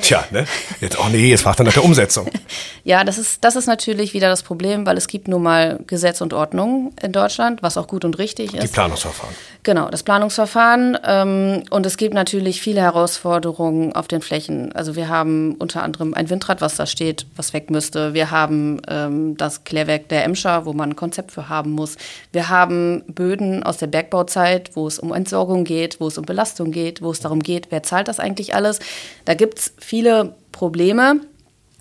Tja, 0.01 0.25
ne? 0.31 0.47
Jetzt, 0.81 0.99
oh 0.99 1.09
nee, 1.11 1.31
jetzt 1.31 1.43
fragt 1.43 1.61
er 1.61 1.65
nach 1.65 1.73
der 1.73 1.85
Umsetzung. 1.85 2.29
Ja, 2.85 3.03
das 3.03 3.19
ist, 3.19 3.43
das 3.43 3.57
ist 3.57 3.67
natürlich 3.67 4.15
wieder 4.15 4.29
das 4.29 4.45
Problem, 4.45 4.87
weil 4.87 4.97
es 4.97 5.09
gibt 5.09 5.27
nun 5.27 5.43
mal 5.43 5.81
Gesetz 5.89 6.21
und 6.21 6.33
Ordnung 6.33 6.93
in 7.03 7.11
Deutschland, 7.11 7.61
was 7.61 7.77
auch 7.77 7.89
gut 7.89 8.05
und 8.05 8.17
richtig 8.17 8.55
ist. 8.55 8.63
Die 8.63 8.69
Planungsverfahren. 8.69 9.35
Genau, 9.65 9.89
das 9.91 10.05
Planungsverfahren. 10.05 10.97
Ähm, 11.05 11.65
und 11.71 11.85
es 11.85 11.97
gibt 11.97 12.15
natürlich 12.15 12.63
viele 12.63 12.83
Herausforderungen 12.83 13.93
auf 13.93 14.07
den 14.07 14.23
Flächen. 14.23 14.71
Also 14.71 14.95
wir 14.95 15.09
haben 15.09 15.57
unter 15.57 15.83
anderem 15.83 16.15
ein 16.15 16.31
Windrad, 16.31 16.61
was 16.61 16.77
da 16.77 16.87
steht, 16.87 17.27
was 17.35 17.53
weg 17.53 17.71
müsste. 17.71 18.15
Wir 18.15 18.31
haben 18.31 18.81
ähm, 18.87 19.37
das 19.37 19.65
Klärwerk 19.65 20.09
der 20.09 20.23
Emscher, 20.23 20.65
wo 20.65 20.73
man 20.73 20.91
ein 20.91 20.97
Konzept 20.97 21.33
für 21.33 21.49
haben 21.49 21.73
muss. 21.73 21.97
Wir 22.31 22.49
haben 22.49 23.03
Böden 23.09 23.65
aus 23.65 23.79
der 23.79 23.89
Bergbauzeit, 23.89 24.71
wo 24.75 24.87
es 24.87 25.01
um 25.01 25.13
Entsorgung 25.13 25.65
geht, 25.65 25.99
wo 25.99 26.07
es 26.07 26.19
um 26.19 26.25
Belastung 26.25 26.71
geht, 26.71 27.03
wo 27.03 27.11
es 27.11 27.19
darum 27.19 27.41
geht, 27.41 27.67
wer 27.71 27.83
zahlt 27.83 28.07
das 28.07 28.21
eigentlich 28.21 28.55
alles. 28.55 28.79
Da 29.25 29.35
gibt 29.35 29.59
es 29.59 29.66
viele 29.79 30.35
Probleme 30.53 31.21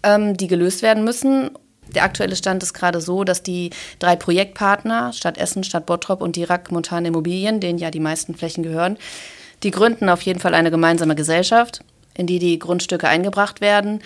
ähm, 0.06 0.38
die 0.38 0.48
gelöst 0.48 0.82
werden 0.82 1.04
müssen. 1.04 1.52
Der 1.93 2.04
aktuelle 2.04 2.36
Stand 2.36 2.63
ist 2.63 2.74
gerade 2.74 3.02
so, 3.02 3.24
dass 3.24 3.43
die 3.43 3.71
drei 4.00 4.15
Projektpartner, 4.15 5.13
Stadt 5.13 5.38
Essen, 5.38 5.63
Stadt 5.63 5.86
Bottrop 5.86 6.21
und 6.21 6.36
die 6.36 6.43
RAK 6.43 6.71
Montane 6.71 7.10
Immobilien, 7.10 7.60
denen 7.60 7.80
ja 7.80 7.91
die 7.91 8.00
meisten 8.00 8.36
Flächen 8.36 8.63
gehören, 8.63 8.98
die 9.63 9.71
gründen 9.71 10.10
auf 10.10 10.21
jeden 10.21 10.39
Fall 10.39 10.54
eine 10.54 10.71
gemeinsame 10.71 11.15
Gesellschaft, 11.15 11.84
in 12.13 12.28
die 12.28 12.39
die 12.39 12.60
Grundstücke 12.60 13.08
eingebracht 13.08 13.62
werden. 13.62 14.02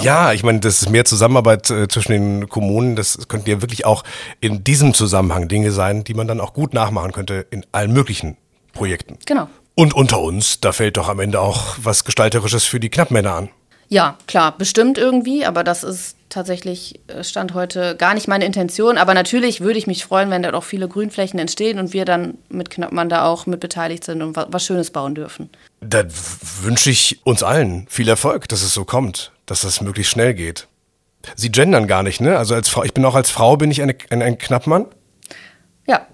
Ja, 0.00 0.32
ich 0.32 0.42
meine, 0.42 0.60
das 0.60 0.82
ist 0.82 0.90
mehr 0.90 1.04
Zusammenarbeit 1.04 1.68
äh, 1.70 1.86
zwischen 1.86 2.12
den 2.12 2.48
Kommunen. 2.48 2.96
Das 2.96 3.28
könnten 3.28 3.50
ja 3.50 3.60
wirklich 3.60 3.84
auch 3.84 4.04
in 4.40 4.64
diesem 4.64 4.94
Zusammenhang 4.94 5.48
Dinge 5.48 5.70
sein, 5.70 6.02
die 6.02 6.14
man 6.14 6.26
dann 6.26 6.40
auch 6.40 6.54
gut 6.54 6.72
nachmachen 6.72 7.12
könnte 7.12 7.46
in 7.50 7.66
allen 7.72 7.92
möglichen 7.92 8.38
Projekten. 8.72 9.18
Genau. 9.26 9.48
Und 9.74 9.94
unter 9.94 10.20
uns, 10.20 10.60
da 10.60 10.72
fällt 10.72 10.96
doch 10.96 11.08
am 11.08 11.20
Ende 11.20 11.40
auch 11.40 11.76
was 11.82 12.04
Gestalterisches 12.04 12.64
für 12.64 12.80
die 12.80 12.90
Knappmänner 12.90 13.34
an. 13.34 13.48
Ja, 13.88 14.16
klar, 14.26 14.56
bestimmt 14.56 14.96
irgendwie, 14.96 15.44
aber 15.44 15.64
das 15.64 15.84
ist 15.84 16.16
tatsächlich 16.30 17.00
äh, 17.08 17.22
Stand 17.22 17.52
heute 17.52 17.94
gar 17.96 18.14
nicht 18.14 18.26
meine 18.26 18.46
Intention. 18.46 18.96
Aber 18.96 19.12
natürlich 19.12 19.60
würde 19.60 19.78
ich 19.78 19.86
mich 19.86 20.04
freuen, 20.04 20.30
wenn 20.30 20.42
da 20.42 20.54
auch 20.54 20.64
viele 20.64 20.88
Grünflächen 20.88 21.38
entstehen 21.38 21.78
und 21.78 21.92
wir 21.92 22.06
dann 22.06 22.38
mit 22.48 22.70
Knappmann 22.70 23.10
da 23.10 23.26
auch 23.26 23.44
mit 23.46 23.60
beteiligt 23.60 24.04
sind 24.04 24.22
und 24.22 24.34
was 24.34 24.64
Schönes 24.64 24.90
bauen 24.90 25.14
dürfen. 25.14 25.50
Da 25.80 26.04
wünsche 26.62 26.88
ich 26.88 27.20
uns 27.24 27.42
allen 27.42 27.86
viel 27.88 28.08
Erfolg, 28.08 28.48
dass 28.48 28.62
es 28.62 28.72
so 28.72 28.86
kommt, 28.86 29.32
dass 29.44 29.60
das 29.60 29.82
möglichst 29.82 30.12
schnell 30.12 30.32
geht. 30.32 30.68
Sie 31.36 31.52
gendern 31.52 31.86
gar 31.86 32.02
nicht, 32.02 32.20
ne? 32.20 32.38
Also 32.38 32.54
als 32.54 32.68
Frau, 32.68 32.82
ich 32.82 32.94
bin 32.94 33.04
auch 33.04 33.14
als 33.14 33.30
Frau, 33.30 33.56
bin 33.56 33.70
ich 33.70 33.82
eine, 33.82 33.94
ein, 34.10 34.22
ein 34.22 34.38
Knappmann? 34.38 34.86
Ja. 35.86 36.06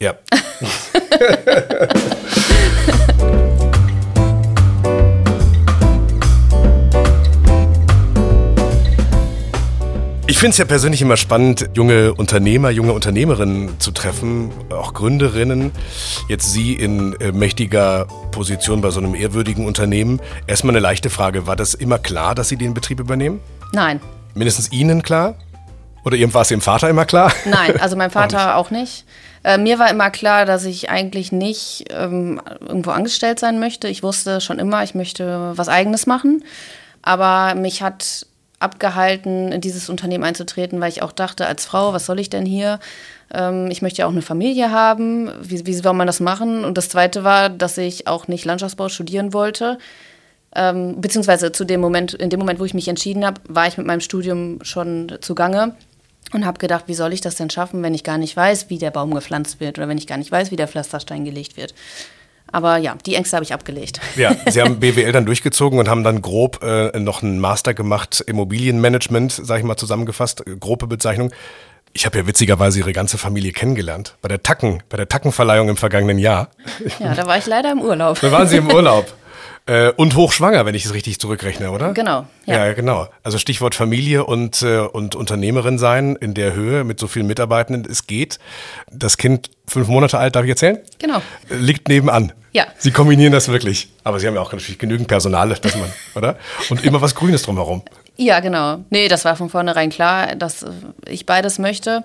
Ja. 0.00 0.14
Ich 10.34 10.40
finde 10.40 10.50
es 10.50 10.58
ja 10.58 10.64
persönlich 10.64 11.00
immer 11.00 11.16
spannend, 11.16 11.70
junge 11.74 12.12
Unternehmer, 12.12 12.68
junge 12.68 12.92
Unternehmerinnen 12.92 13.78
zu 13.78 13.92
treffen, 13.92 14.50
auch 14.68 14.92
Gründerinnen. 14.92 15.70
Jetzt 16.28 16.52
Sie 16.52 16.74
in 16.74 17.14
äh, 17.20 17.30
mächtiger 17.30 18.08
Position 18.32 18.80
bei 18.80 18.90
so 18.90 18.98
einem 18.98 19.14
ehrwürdigen 19.14 19.64
Unternehmen. 19.64 20.20
Erstmal 20.48 20.72
eine 20.72 20.80
leichte 20.80 21.08
Frage. 21.08 21.46
War 21.46 21.54
das 21.54 21.74
immer 21.74 22.00
klar, 22.00 22.34
dass 22.34 22.48
Sie 22.48 22.56
den 22.56 22.74
Betrieb 22.74 22.98
übernehmen? 22.98 23.38
Nein. 23.72 24.00
Mindestens 24.34 24.72
Ihnen 24.72 25.04
klar? 25.04 25.36
Oder 26.04 26.16
war 26.34 26.42
es 26.42 26.50
Ihrem 26.50 26.62
Vater 26.62 26.90
immer 26.90 27.04
klar? 27.04 27.32
Nein, 27.44 27.76
also 27.80 27.94
mein 27.94 28.10
Vater 28.10 28.56
auch 28.56 28.72
nicht. 28.72 28.80
Auch 28.80 28.80
nicht. 28.80 29.04
Äh, 29.44 29.58
mir 29.58 29.78
war 29.78 29.88
immer 29.88 30.10
klar, 30.10 30.46
dass 30.46 30.64
ich 30.64 30.90
eigentlich 30.90 31.30
nicht 31.30 31.84
ähm, 31.90 32.40
irgendwo 32.60 32.90
angestellt 32.90 33.38
sein 33.38 33.60
möchte. 33.60 33.86
Ich 33.86 34.02
wusste 34.02 34.40
schon 34.40 34.58
immer, 34.58 34.82
ich 34.82 34.96
möchte 34.96 35.52
was 35.54 35.68
Eigenes 35.68 36.06
machen. 36.06 36.42
Aber 37.02 37.54
mich 37.54 37.82
hat 37.82 38.26
abgehalten, 38.64 39.52
in 39.52 39.60
dieses 39.60 39.88
Unternehmen 39.88 40.24
einzutreten, 40.24 40.80
weil 40.80 40.90
ich 40.90 41.02
auch 41.02 41.12
dachte, 41.12 41.46
als 41.46 41.64
Frau, 41.64 41.92
was 41.92 42.06
soll 42.06 42.18
ich 42.18 42.30
denn 42.30 42.44
hier? 42.44 42.80
Ähm, 43.32 43.70
ich 43.70 43.82
möchte 43.82 44.00
ja 44.00 44.06
auch 44.06 44.12
eine 44.12 44.22
Familie 44.22 44.70
haben. 44.70 45.30
Wie, 45.40 45.64
wie 45.66 45.74
soll 45.74 45.94
man 45.94 46.06
das 46.06 46.20
machen? 46.20 46.64
Und 46.64 46.76
das 46.76 46.88
Zweite 46.88 47.22
war, 47.24 47.48
dass 47.48 47.78
ich 47.78 48.06
auch 48.06 48.28
nicht 48.28 48.44
Landschaftsbau 48.44 48.88
studieren 48.88 49.32
wollte. 49.32 49.78
Ähm, 50.56 51.00
beziehungsweise 51.00 51.52
zu 51.52 51.64
dem 51.64 51.80
Moment, 51.80 52.14
in 52.14 52.30
dem 52.30 52.38
Moment, 52.38 52.60
wo 52.60 52.64
ich 52.64 52.74
mich 52.74 52.88
entschieden 52.88 53.24
habe, 53.24 53.40
war 53.48 53.66
ich 53.66 53.76
mit 53.76 53.86
meinem 53.86 54.00
Studium 54.00 54.58
schon 54.62 55.16
zugange 55.20 55.74
und 56.32 56.46
habe 56.46 56.58
gedacht, 56.58 56.84
wie 56.86 56.94
soll 56.94 57.12
ich 57.12 57.20
das 57.20 57.34
denn 57.34 57.50
schaffen, 57.50 57.82
wenn 57.82 57.94
ich 57.94 58.04
gar 58.04 58.18
nicht 58.18 58.36
weiß, 58.36 58.70
wie 58.70 58.78
der 58.78 58.90
Baum 58.90 59.14
gepflanzt 59.14 59.60
wird 59.60 59.78
oder 59.78 59.88
wenn 59.88 59.98
ich 59.98 60.06
gar 60.06 60.18
nicht 60.18 60.30
weiß, 60.30 60.50
wie 60.50 60.56
der 60.56 60.68
Pflasterstein 60.68 61.24
gelegt 61.24 61.56
wird. 61.56 61.74
Aber 62.54 62.76
ja, 62.76 62.94
die 63.04 63.16
Ängste 63.16 63.36
habe 63.36 63.44
ich 63.44 63.52
abgelegt. 63.52 64.00
Ja, 64.16 64.36
Sie 64.48 64.62
haben 64.62 64.78
BWL 64.78 65.10
dann 65.10 65.26
durchgezogen 65.26 65.78
und 65.80 65.88
haben 65.88 66.04
dann 66.04 66.22
grob 66.22 66.62
äh, 66.62 66.98
noch 67.00 67.22
einen 67.22 67.40
Master 67.40 67.74
gemacht, 67.74 68.22
Immobilienmanagement, 68.24 69.32
sage 69.32 69.60
ich 69.60 69.66
mal 69.66 69.76
zusammengefasst, 69.76 70.44
grobe 70.60 70.86
Bezeichnung. 70.86 71.32
Ich 71.92 72.06
habe 72.06 72.18
ja 72.18 72.26
witzigerweise 72.28 72.78
Ihre 72.78 72.92
ganze 72.92 73.18
Familie 73.18 73.50
kennengelernt. 73.50 74.16
Bei 74.22 74.28
der 74.28 74.42
Tacken, 74.42 74.84
bei 74.88 74.96
der 74.96 75.08
Tackenverleihung 75.08 75.68
im 75.68 75.76
vergangenen 75.76 76.18
Jahr. 76.18 76.48
Ja, 77.00 77.14
da 77.14 77.26
war 77.26 77.38
ich 77.38 77.46
leider 77.46 77.72
im 77.72 77.80
Urlaub. 77.80 78.20
Da 78.20 78.30
waren 78.30 78.46
Sie 78.46 78.56
im 78.56 78.70
Urlaub. 78.70 79.12
Äh, 79.66 79.92
und 79.92 80.14
hochschwanger, 80.14 80.66
wenn 80.66 80.74
ich 80.74 80.84
es 80.84 80.92
richtig 80.92 81.18
zurückrechne, 81.18 81.70
oder? 81.70 81.94
Genau. 81.94 82.26
Ja, 82.44 82.66
ja 82.66 82.72
genau. 82.74 83.08
Also 83.22 83.38
Stichwort 83.38 83.74
Familie 83.74 84.24
und, 84.24 84.60
äh, 84.60 84.80
und 84.80 85.14
Unternehmerin 85.14 85.78
sein 85.78 86.16
in 86.16 86.34
der 86.34 86.52
Höhe 86.52 86.84
mit 86.84 87.00
so 87.00 87.06
vielen 87.06 87.26
Mitarbeitenden. 87.26 87.90
Es 87.90 88.06
geht. 88.06 88.38
Das 88.90 89.16
Kind, 89.16 89.50
fünf 89.66 89.88
Monate 89.88 90.18
alt, 90.18 90.36
darf 90.36 90.44
ich 90.44 90.50
erzählen? 90.50 90.80
Genau. 90.98 91.22
Liegt 91.48 91.88
nebenan. 91.88 92.32
Ja. 92.52 92.66
Sie 92.76 92.90
kombinieren 92.90 93.32
das 93.32 93.48
wirklich. 93.48 93.88
Aber 94.04 94.20
Sie 94.20 94.26
haben 94.26 94.34
ja 94.34 94.42
auch 94.42 94.52
natürlich 94.52 94.78
genügend 94.78 95.08
Personal, 95.08 95.48
dass 95.48 95.76
man, 95.76 95.90
oder? 96.14 96.36
Und 96.68 96.84
immer 96.84 97.00
was 97.00 97.14
Grünes 97.14 97.42
drumherum. 97.42 97.82
Ja, 98.16 98.40
genau. 98.40 98.84
Nee, 98.90 99.08
das 99.08 99.24
war 99.24 99.34
von 99.34 99.48
vornherein 99.48 99.88
klar, 99.88 100.36
dass 100.36 100.64
ich 101.08 101.24
beides 101.24 101.58
möchte. 101.58 102.04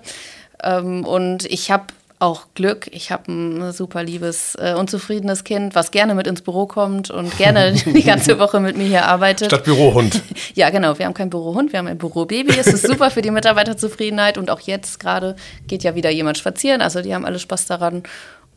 Ähm, 0.62 1.04
und 1.04 1.44
ich 1.44 1.70
habe 1.70 1.84
auch 2.20 2.48
Glück. 2.54 2.88
Ich 2.92 3.10
habe 3.10 3.32
ein 3.32 3.72
super 3.72 4.04
liebes, 4.04 4.54
äh, 4.54 4.74
unzufriedenes 4.78 5.42
Kind, 5.42 5.74
was 5.74 5.90
gerne 5.90 6.14
mit 6.14 6.26
ins 6.26 6.42
Büro 6.42 6.66
kommt 6.66 7.10
und 7.10 7.36
gerne 7.38 7.72
die 7.86 8.02
ganze 8.02 8.38
Woche 8.38 8.60
mit 8.60 8.76
mir 8.76 8.86
hier 8.86 9.06
arbeitet. 9.06 9.48
Statt 9.48 9.64
Bürohund. 9.64 10.22
ja, 10.54 10.70
genau. 10.70 10.98
Wir 10.98 11.06
haben 11.06 11.14
keinen 11.14 11.30
Bürohund, 11.30 11.72
wir 11.72 11.78
haben 11.78 11.88
ein 11.88 11.98
Bürobaby. 11.98 12.56
Es 12.58 12.66
ist 12.66 12.86
super 12.86 13.10
für 13.10 13.22
die 13.22 13.30
Mitarbeiterzufriedenheit 13.30 14.36
und 14.36 14.50
auch 14.50 14.60
jetzt 14.60 15.00
gerade 15.00 15.34
geht 15.66 15.82
ja 15.82 15.94
wieder 15.94 16.10
jemand 16.10 16.36
spazieren. 16.36 16.82
Also 16.82 17.00
die 17.00 17.14
haben 17.14 17.24
alle 17.24 17.38
Spaß 17.38 17.66
daran. 17.66 18.02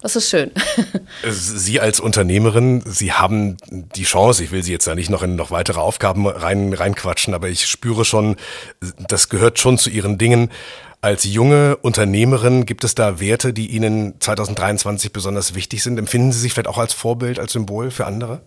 Das 0.04 0.18
ist 0.18 0.30
schön. 0.30 0.52
Sie 1.30 1.80
als 1.80 2.02
Unternehmerin, 2.02 2.84
Sie 2.86 3.13
haben 3.13 3.56
die 3.72 4.04
Chance, 4.04 4.44
ich 4.44 4.52
will 4.52 4.62
Sie 4.62 4.74
jetzt 4.74 4.86
ja 4.86 4.96
nicht 4.96 5.10
noch 5.10 5.24
in 5.24 5.38
noch 5.38 5.50
weitere 5.50 5.80
Aufgaben 5.80 6.28
rein, 6.28 6.74
reinquatschen, 6.74 7.34
aber 7.34 7.48
ich 7.48 7.66
spüre 7.66 8.04
schon, 8.04 8.36
das 9.08 9.30
gehört 9.30 9.60
schon 9.60 9.78
zu 9.78 9.89
Ihren 9.89 10.18
Dingen 10.18 10.50
als 11.00 11.26
junge 11.26 11.76
Unternehmerin 11.78 12.66
gibt 12.66 12.86
es 12.86 12.96
da 12.96 13.20
Werte, 13.20 13.52
die 13.52 13.68
Ihnen 13.68 14.16
2023 14.22 15.12
besonders 15.12 15.54
wichtig 15.54 15.84
sind? 15.84 15.98
Empfinden 15.98 16.32
Sie 16.32 16.39
sich 16.39 16.54
vielleicht 16.54 16.70
auch 16.70 16.78
als 16.78 16.94
Vorbild, 16.94 17.39
als 17.39 17.52
Symbol 17.52 17.92
für 17.92 18.06
andere? 18.06 18.39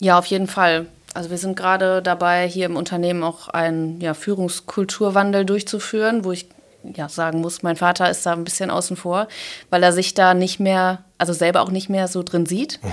Ja, 0.00 0.18
auf 0.18 0.26
jeden 0.26 0.48
Fall. 0.48 0.86
Also 1.14 1.30
wir 1.30 1.38
sind 1.38 1.56
gerade 1.56 2.02
dabei, 2.02 2.48
hier 2.48 2.66
im 2.66 2.74
Unternehmen 2.74 3.22
auch 3.22 3.46
einen 3.46 4.00
ja, 4.00 4.14
Führungskulturwandel 4.14 5.44
durchzuführen, 5.44 6.24
wo 6.24 6.32
ich 6.32 6.48
ja, 6.82 7.08
sagen 7.08 7.40
muss, 7.40 7.62
mein 7.62 7.76
Vater 7.76 8.10
ist 8.10 8.24
da 8.24 8.32
ein 8.32 8.44
bisschen 8.44 8.70
außen 8.70 8.96
vor, 8.96 9.28
weil 9.70 9.82
er 9.82 9.92
sich 9.92 10.14
da 10.14 10.34
nicht 10.34 10.60
mehr, 10.60 11.04
also 11.18 11.32
selber 11.32 11.62
auch 11.62 11.70
nicht 11.70 11.88
mehr 11.88 12.08
so 12.08 12.22
drin 12.22 12.46
sieht. 12.46 12.80
Mhm. 12.82 12.88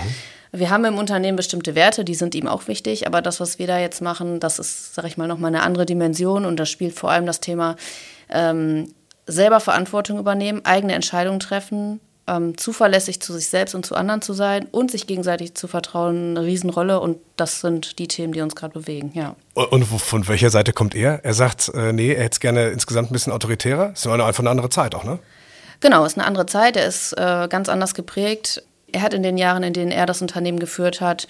Wir 0.51 0.69
haben 0.69 0.85
im 0.85 0.97
Unternehmen 0.97 1.35
bestimmte 1.35 1.75
Werte, 1.75 2.05
die 2.05 2.15
sind 2.15 2.33
ihm 2.33 2.47
auch 2.47 2.67
wichtig, 2.67 3.07
aber 3.07 3.21
das, 3.21 3.39
was 3.39 3.59
wir 3.59 3.67
da 3.67 3.77
jetzt 3.77 4.01
machen, 4.01 4.39
das 4.39 4.57
ist, 4.57 4.95
sag 4.95 5.05
ich 5.05 5.17
mal, 5.17 5.27
nochmal 5.27 5.49
eine 5.49 5.63
andere 5.63 5.85
Dimension 5.85 6.45
und 6.45 6.57
da 6.57 6.65
spielt 6.65 6.97
vor 6.97 7.11
allem 7.11 7.25
das 7.25 7.41
Thema 7.41 7.75
ähm, 8.29 8.93
selber 9.27 9.59
Verantwortung 9.59 10.17
übernehmen, 10.17 10.63
eigene 10.63 10.93
Entscheidungen 10.93 11.39
treffen, 11.39 11.99
ähm, 12.27 12.57
zuverlässig 12.57 13.21
zu 13.21 13.33
sich 13.33 13.49
selbst 13.49 13.75
und 13.75 13.85
zu 13.85 13.95
anderen 13.95 14.21
zu 14.21 14.33
sein 14.33 14.67
und 14.71 14.91
sich 14.91 15.07
gegenseitig 15.07 15.55
zu 15.55 15.67
vertrauen, 15.67 16.37
eine 16.37 16.45
Riesenrolle. 16.45 16.99
Und 16.99 17.17
das 17.35 17.61
sind 17.61 17.99
die 17.99 18.07
Themen, 18.07 18.33
die 18.33 18.41
uns 18.41 18.55
gerade 18.55 18.73
bewegen, 18.73 19.11
ja. 19.13 19.35
Und 19.55 19.85
von 19.85 20.27
welcher 20.27 20.49
Seite 20.49 20.73
kommt 20.73 20.95
er? 20.95 21.23
Er 21.23 21.33
sagt, 21.33 21.71
äh, 21.73 21.93
nee, 21.93 22.11
er 22.13 22.25
hätte 22.25 22.33
es 22.33 22.39
gerne 22.41 22.67
insgesamt 22.67 23.09
ein 23.09 23.13
bisschen 23.13 23.31
autoritärer. 23.31 23.89
Das 23.89 24.05
ist 24.05 24.07
einfach 24.07 24.39
eine 24.41 24.49
andere 24.49 24.69
Zeit 24.69 24.93
auch, 24.93 25.05
ne? 25.05 25.17
Genau, 25.79 26.05
es 26.05 26.13
ist 26.13 26.17
eine 26.17 26.27
andere 26.27 26.45
Zeit. 26.45 26.75
Er 26.75 26.85
ist 26.85 27.13
äh, 27.13 27.47
ganz 27.49 27.69
anders 27.69 27.93
geprägt. 27.93 28.63
Er 28.91 29.01
hat 29.01 29.13
in 29.13 29.23
den 29.23 29.37
Jahren, 29.37 29.63
in 29.63 29.71
denen 29.71 29.91
er 29.91 30.05
das 30.05 30.21
Unternehmen 30.21 30.59
geführt 30.59 30.99
hat, 30.99 31.27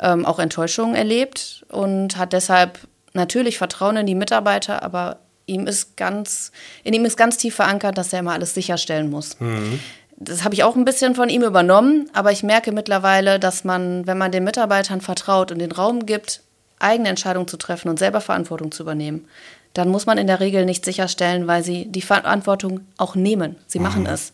ähm, 0.00 0.24
auch 0.24 0.38
Enttäuschungen 0.38 0.94
erlebt 0.94 1.66
und 1.68 2.16
hat 2.16 2.32
deshalb 2.32 2.78
natürlich 3.12 3.58
Vertrauen 3.58 3.96
in 3.98 4.06
die 4.06 4.14
Mitarbeiter, 4.14 4.82
aber 4.82 5.18
ihm 5.46 5.66
ist 5.66 5.96
ganz, 5.96 6.52
in 6.82 6.94
ihm 6.94 7.04
ist 7.04 7.16
ganz 7.16 7.36
tief 7.36 7.54
verankert, 7.56 7.98
dass 7.98 8.12
er 8.12 8.20
immer 8.20 8.32
alles 8.32 8.54
sicherstellen 8.54 9.10
muss. 9.10 9.38
Mhm. 9.40 9.80
Das 10.18 10.44
habe 10.44 10.54
ich 10.54 10.64
auch 10.64 10.76
ein 10.76 10.84
bisschen 10.84 11.14
von 11.14 11.28
ihm 11.28 11.42
übernommen, 11.42 12.08
aber 12.14 12.32
ich 12.32 12.42
merke 12.42 12.72
mittlerweile, 12.72 13.38
dass 13.38 13.64
man, 13.64 14.06
wenn 14.06 14.16
man 14.16 14.32
den 14.32 14.44
Mitarbeitern 14.44 15.02
vertraut 15.02 15.52
und 15.52 15.58
den 15.58 15.72
Raum 15.72 16.06
gibt, 16.06 16.42
eigene 16.78 17.08
Entscheidungen 17.08 17.48
zu 17.48 17.56
treffen 17.56 17.88
und 17.88 17.98
selber 17.98 18.20
Verantwortung 18.20 18.72
zu 18.72 18.82
übernehmen, 18.82 19.26
dann 19.72 19.88
muss 19.88 20.06
man 20.06 20.18
in 20.18 20.26
der 20.26 20.40
Regel 20.40 20.64
nicht 20.64 20.84
sicherstellen, 20.84 21.46
weil 21.46 21.62
sie 21.62 21.86
die 21.86 22.02
Verantwortung 22.02 22.80
auch 22.96 23.14
nehmen. 23.14 23.56
Sie 23.66 23.78
machen 23.78 24.02
mhm. 24.02 24.10
es. 24.10 24.32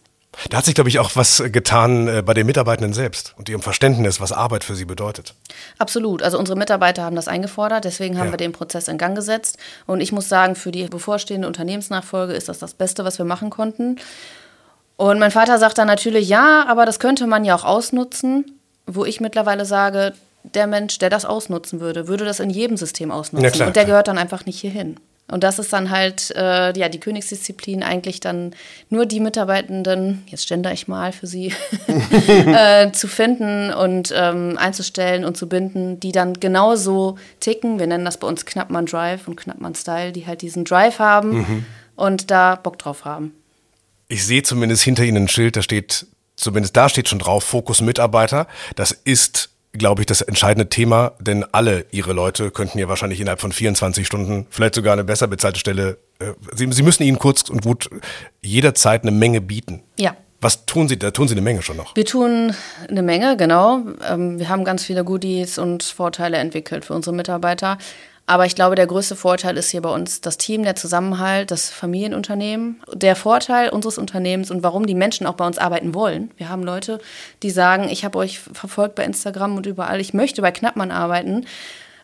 Da 0.48 0.58
hat 0.58 0.64
sich, 0.64 0.74
glaube 0.74 0.88
ich, 0.88 0.98
auch 0.98 1.10
was 1.14 1.42
getan 1.52 2.08
äh, 2.08 2.22
bei 2.22 2.32
den 2.32 2.46
Mitarbeitenden 2.46 2.94
selbst 2.94 3.34
und 3.36 3.48
ihrem 3.48 3.60
Verständnis, 3.60 4.20
was 4.20 4.32
Arbeit 4.32 4.64
für 4.64 4.74
sie 4.74 4.86
bedeutet. 4.86 5.34
Absolut. 5.78 6.22
Also 6.22 6.38
unsere 6.38 6.56
Mitarbeiter 6.56 7.02
haben 7.02 7.16
das 7.16 7.28
eingefordert, 7.28 7.84
deswegen 7.84 8.18
haben 8.18 8.26
ja. 8.26 8.32
wir 8.32 8.38
den 8.38 8.52
Prozess 8.52 8.88
in 8.88 8.96
Gang 8.96 9.14
gesetzt. 9.14 9.58
Und 9.86 10.00
ich 10.00 10.10
muss 10.10 10.28
sagen, 10.28 10.54
für 10.54 10.72
die 10.72 10.86
bevorstehende 10.86 11.46
Unternehmensnachfolge 11.46 12.32
ist 12.32 12.48
das 12.48 12.58
das 12.58 12.72
Beste, 12.72 13.04
was 13.04 13.18
wir 13.18 13.26
machen 13.26 13.50
konnten. 13.50 13.96
Und 14.96 15.18
mein 15.18 15.30
Vater 15.30 15.58
sagt 15.58 15.78
dann 15.78 15.86
natürlich, 15.86 16.28
ja, 16.28 16.64
aber 16.66 16.86
das 16.86 16.98
könnte 16.98 17.26
man 17.26 17.44
ja 17.44 17.54
auch 17.54 17.64
ausnutzen, 17.64 18.58
wo 18.86 19.04
ich 19.04 19.20
mittlerweile 19.20 19.66
sage, 19.66 20.14
der 20.44 20.66
Mensch, 20.66 20.98
der 20.98 21.10
das 21.10 21.24
ausnutzen 21.24 21.80
würde, 21.80 22.08
würde 22.08 22.24
das 22.24 22.40
in 22.40 22.50
jedem 22.50 22.76
System 22.76 23.10
ausnutzen. 23.10 23.44
Ja, 23.44 23.50
klar, 23.50 23.68
und 23.68 23.76
der 23.76 23.84
gehört 23.84 24.08
dann 24.08 24.18
einfach 24.18 24.46
nicht 24.46 24.60
hierhin. 24.60 24.96
Und 25.30 25.44
das 25.44 25.58
ist 25.58 25.72
dann 25.72 25.90
halt 25.90 26.30
äh, 26.36 26.78
ja 26.78 26.88
die 26.90 27.00
Königsdisziplin 27.00 27.82
eigentlich 27.82 28.20
dann 28.20 28.54
nur 28.90 29.06
die 29.06 29.20
Mitarbeitenden, 29.20 30.24
jetzt 30.26 30.46
gender 30.46 30.72
ich 30.72 30.88
mal 30.88 31.12
für 31.12 31.26
sie, 31.26 31.54
äh, 31.86 32.92
zu 32.92 33.08
finden 33.08 33.72
und 33.72 34.12
ähm, 34.14 34.58
einzustellen 34.58 35.24
und 35.24 35.36
zu 35.36 35.48
binden, 35.48 35.98
die 36.00 36.12
dann 36.12 36.34
genauso 36.34 37.16
ticken. 37.40 37.78
Wir 37.78 37.86
nennen 37.86 38.04
das 38.04 38.18
bei 38.18 38.26
uns 38.26 38.44
Knappmann 38.44 38.86
Drive 38.86 39.26
und 39.26 39.36
Knappmann 39.36 39.74
Style, 39.74 40.12
die 40.12 40.26
halt 40.26 40.42
diesen 40.42 40.64
Drive 40.64 40.98
haben 40.98 41.38
mhm. 41.38 41.66
und 41.96 42.30
da 42.30 42.56
Bock 42.56 42.78
drauf 42.78 43.06
haben. 43.06 43.32
Ich 44.08 44.26
sehe 44.26 44.42
zumindest 44.42 44.82
hinter 44.82 45.04
Ihnen 45.04 45.24
ein 45.24 45.28
Schild, 45.28 45.56
da 45.56 45.62
steht, 45.62 46.04
zumindest 46.36 46.76
da 46.76 46.90
steht 46.90 47.08
schon 47.08 47.20
drauf, 47.20 47.44
Fokus 47.44 47.80
Mitarbeiter. 47.80 48.46
Das 48.76 48.92
ist 48.92 49.51
glaube 49.72 50.02
ich, 50.02 50.06
das 50.06 50.20
entscheidende 50.20 50.68
Thema, 50.68 51.12
denn 51.18 51.44
alle 51.52 51.86
ihre 51.90 52.12
Leute 52.12 52.50
könnten 52.50 52.78
ja 52.78 52.88
wahrscheinlich 52.88 53.20
innerhalb 53.20 53.40
von 53.40 53.52
24 53.52 54.06
Stunden 54.06 54.46
vielleicht 54.50 54.74
sogar 54.74 54.92
eine 54.92 55.04
besser 55.04 55.28
bezahlte 55.28 55.58
Stelle, 55.58 55.98
äh, 56.18 56.32
sie, 56.54 56.70
sie 56.70 56.82
müssen 56.82 57.02
ihnen 57.02 57.18
kurz 57.18 57.48
und 57.48 57.62
gut 57.62 57.88
jederzeit 58.42 59.02
eine 59.02 59.12
Menge 59.12 59.40
bieten. 59.40 59.82
Ja. 59.98 60.14
Was 60.42 60.66
tun 60.66 60.88
Sie? 60.88 60.98
Da 60.98 61.12
tun 61.12 61.28
Sie 61.28 61.34
eine 61.34 61.40
Menge 61.40 61.62
schon 61.62 61.76
noch. 61.76 61.94
Wir 61.94 62.04
tun 62.04 62.52
eine 62.88 63.02
Menge, 63.02 63.36
genau. 63.36 63.82
Ähm, 64.10 64.40
wir 64.40 64.48
haben 64.48 64.64
ganz 64.64 64.84
viele 64.84 65.04
Goodies 65.04 65.56
und 65.56 65.84
Vorteile 65.84 66.38
entwickelt 66.38 66.84
für 66.84 66.94
unsere 66.94 67.14
Mitarbeiter. 67.14 67.78
Aber 68.26 68.46
ich 68.46 68.54
glaube, 68.54 68.76
der 68.76 68.86
größte 68.86 69.16
Vorteil 69.16 69.56
ist 69.56 69.70
hier 69.70 69.82
bei 69.82 69.90
uns 69.90 70.20
das 70.20 70.38
Team, 70.38 70.62
der 70.62 70.76
Zusammenhalt, 70.76 71.50
das 71.50 71.70
Familienunternehmen. 71.70 72.80
Der 72.92 73.16
Vorteil 73.16 73.70
unseres 73.70 73.98
Unternehmens 73.98 74.50
und 74.50 74.62
warum 74.62 74.86
die 74.86 74.94
Menschen 74.94 75.26
auch 75.26 75.34
bei 75.34 75.46
uns 75.46 75.58
arbeiten 75.58 75.94
wollen. 75.94 76.30
Wir 76.36 76.48
haben 76.48 76.62
Leute, 76.62 77.00
die 77.42 77.50
sagen, 77.50 77.88
ich 77.88 78.04
habe 78.04 78.18
euch 78.18 78.38
verfolgt 78.38 78.94
bei 78.94 79.04
Instagram 79.04 79.56
und 79.56 79.66
überall, 79.66 80.00
ich 80.00 80.14
möchte 80.14 80.40
bei 80.40 80.52
Knappmann 80.52 80.92
arbeiten. 80.92 81.46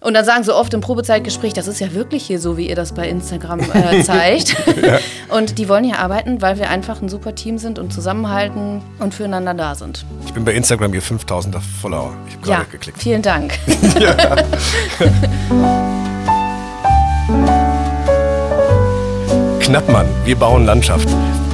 Und 0.00 0.14
dann 0.14 0.24
sagen 0.24 0.44
sie 0.44 0.54
oft 0.54 0.72
im 0.74 0.80
Probezeitgespräch, 0.80 1.54
das 1.54 1.66
ist 1.66 1.80
ja 1.80 1.92
wirklich 1.92 2.24
hier 2.24 2.38
so, 2.38 2.56
wie 2.56 2.68
ihr 2.68 2.76
das 2.76 2.92
bei 2.92 3.08
Instagram 3.08 3.61
äh, 3.72 4.02
zeigt. 4.04 4.56
ja. 4.80 4.98
Und 5.28 5.58
die 5.58 5.68
wollen 5.68 5.84
hier 5.84 5.98
arbeiten, 5.98 6.40
weil 6.40 6.58
wir 6.58 6.70
einfach 6.70 7.02
ein 7.02 7.08
super 7.08 7.34
Team 7.34 7.58
sind 7.58 7.78
und 7.78 7.92
zusammenhalten 7.92 8.82
und 9.00 9.14
füreinander 9.14 9.54
da 9.54 9.74
sind. 9.74 10.04
Ich 10.26 10.32
bin 10.32 10.44
bei 10.44 10.54
Instagram 10.54 10.92
hier 10.92 11.02
5000er 11.02 11.61
Follower. 11.80 12.14
Ich 12.28 12.34
habe 12.34 12.44
gerade 12.44 12.62
ja, 12.62 12.68
geklickt. 12.70 13.02
Vielen 13.02 13.22
Dank. 13.22 13.58
Knappmann, 19.61 20.06
wir 20.24 20.37
bauen 20.37 20.64
Landschaft. 20.64 21.08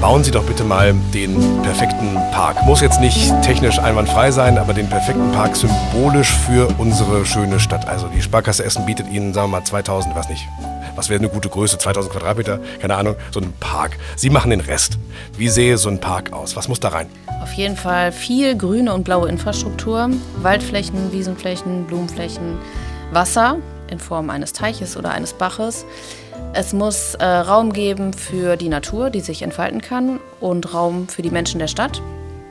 Bauen 0.04 0.22
Sie 0.22 0.30
doch 0.30 0.44
bitte 0.44 0.64
mal 0.64 0.92
den 1.14 1.62
perfekten 1.62 2.14
Park. 2.30 2.62
Muss 2.66 2.82
jetzt 2.82 3.00
nicht 3.00 3.32
technisch 3.40 3.78
einwandfrei 3.78 4.30
sein, 4.30 4.58
aber 4.58 4.74
den 4.74 4.86
perfekten 4.86 5.32
Park 5.32 5.56
symbolisch 5.56 6.30
für 6.30 6.68
unsere 6.76 7.24
schöne 7.24 7.58
Stadt. 7.58 7.88
Also 7.88 8.08
die 8.08 8.20
Sparkasse 8.20 8.64
Essen 8.64 8.84
bietet 8.84 9.08
Ihnen, 9.08 9.32
sagen 9.32 9.50
wir 9.50 9.60
mal, 9.60 9.64
2000, 9.64 10.14
was 10.14 10.28
nicht, 10.28 10.46
was 10.94 11.08
wäre 11.08 11.20
eine 11.20 11.30
gute 11.30 11.48
Größe, 11.48 11.78
2000 11.78 12.12
Quadratmeter, 12.12 12.60
keine 12.82 12.96
Ahnung, 12.96 13.16
so 13.30 13.40
einen 13.40 13.54
Park. 13.60 13.96
Sie 14.14 14.28
machen 14.28 14.50
den 14.50 14.60
Rest. 14.60 14.98
Wie 15.38 15.48
sehe 15.48 15.78
so 15.78 15.88
ein 15.88 16.00
Park 16.00 16.34
aus? 16.34 16.54
Was 16.54 16.68
muss 16.68 16.80
da 16.80 16.88
rein? 16.88 17.06
Auf 17.42 17.54
jeden 17.54 17.78
Fall 17.78 18.12
viel 18.12 18.58
grüne 18.58 18.92
und 18.92 19.04
blaue 19.04 19.30
Infrastruktur, 19.30 20.10
Waldflächen, 20.42 21.12
Wiesenflächen, 21.12 21.86
Blumenflächen, 21.86 22.58
Wasser 23.10 23.56
in 23.88 23.98
Form 23.98 24.28
eines 24.28 24.52
Teiches 24.52 24.98
oder 24.98 25.12
eines 25.12 25.32
Baches. 25.32 25.86
Es 26.56 26.72
muss 26.72 27.14
äh, 27.16 27.24
Raum 27.24 27.72
geben 27.72 28.12
für 28.12 28.56
die 28.56 28.68
Natur, 28.68 29.10
die 29.10 29.20
sich 29.20 29.42
entfalten 29.42 29.80
kann, 29.80 30.20
und 30.40 30.72
Raum 30.72 31.08
für 31.08 31.22
die 31.22 31.30
Menschen 31.30 31.58
der 31.58 31.66
Stadt, 31.66 32.00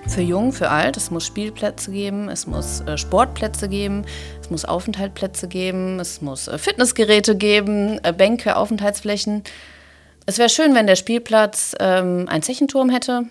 für 0.07 0.21
Jung, 0.21 0.51
für 0.51 0.69
Alt. 0.69 0.97
Es 0.97 1.09
muss 1.09 1.25
Spielplätze 1.25 1.91
geben, 1.91 2.27
es 2.27 2.45
muss 2.45 2.81
äh, 2.81 2.97
Sportplätze 2.97 3.69
geben, 3.69 4.03
es 4.41 4.49
muss 4.49 4.65
Aufenthaltsplätze 4.65 5.47
geben, 5.47 5.99
es 5.99 6.21
muss 6.21 6.49
äh, 6.49 6.57
Fitnessgeräte 6.57 7.37
geben, 7.37 7.99
äh, 8.03 8.11
Bänke, 8.11 8.57
Aufenthaltsflächen. 8.57 9.43
Es 10.25 10.37
wäre 10.37 10.49
schön, 10.49 10.73
wenn 10.73 10.87
der 10.87 10.95
Spielplatz 10.95 11.75
ähm, 11.79 12.27
ein 12.29 12.41
Zechenturm 12.41 12.89
hätte, 12.89 13.23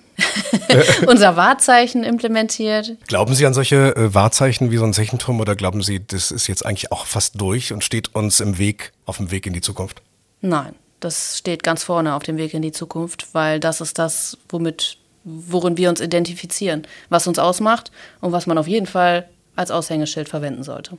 unser 1.07 1.37
Wahrzeichen 1.37 2.05
implementiert. 2.05 2.97
Glauben 3.09 3.35
Sie 3.35 3.47
an 3.47 3.55
solche 3.55 3.97
äh, 3.97 4.15
Wahrzeichen 4.15 4.71
wie 4.71 4.77
so 4.77 4.85
ein 4.85 4.93
Zechenturm 4.93 5.41
oder 5.41 5.57
glauben 5.57 5.83
Sie, 5.83 6.05
das 6.07 6.31
ist 6.31 6.49
jetzt 6.49 6.67
eigentlich 6.67 6.93
auch 6.93 7.07
fast 7.07 7.41
durch 7.41 7.73
und 7.73 7.83
steht 7.83 8.15
uns 8.15 8.41
im 8.41 8.59
Weg, 8.59 8.93
auf 9.07 9.17
dem 9.17 9.31
Weg 9.31 9.47
in 9.47 9.55
die 9.55 9.63
Zukunft? 9.63 10.03
Nein, 10.43 10.75
das 11.01 11.39
steht 11.39 11.63
ganz 11.63 11.85
vorne 11.85 12.15
auf 12.15 12.25
dem 12.25 12.37
Weg 12.37 12.53
in 12.53 12.63
die 12.63 12.73
Zukunft, 12.73 13.29
weil 13.33 13.61
das 13.61 13.81
ist 13.81 13.99
das, 13.99 14.37
womit, 14.49 14.99
worin 15.25 15.77
wir 15.77 15.89
uns 15.89 16.01
identifizieren, 16.01 16.87
was 17.09 17.27
uns 17.27 17.39
ausmacht 17.39 17.91
und 18.21 18.33
was 18.33 18.47
man 18.47 18.59
auf 18.59 18.69
jeden 18.69 18.87
Fall 18.87 19.29
als 19.57 19.71
Aushängeschild 19.71 20.29
verwenden 20.29 20.65
sollte. 20.65 20.99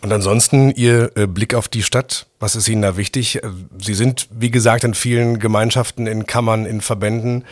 Und 0.00 0.12
ansonsten 0.12 0.70
Ihr 0.70 1.10
äh, 1.16 1.26
Blick 1.26 1.54
auf 1.54 1.68
die 1.68 1.82
Stadt, 1.82 2.26
was 2.38 2.56
ist 2.56 2.68
Ihnen 2.68 2.82
da 2.82 2.96
wichtig? 2.96 3.42
Äh, 3.42 3.50
Sie 3.82 3.94
sind, 3.94 4.28
wie 4.30 4.50
gesagt, 4.50 4.84
in 4.84 4.94
vielen 4.94 5.40
Gemeinschaften, 5.40 6.06
in 6.06 6.24
Kammern, 6.26 6.64
in 6.64 6.80
Verbänden, 6.80 7.44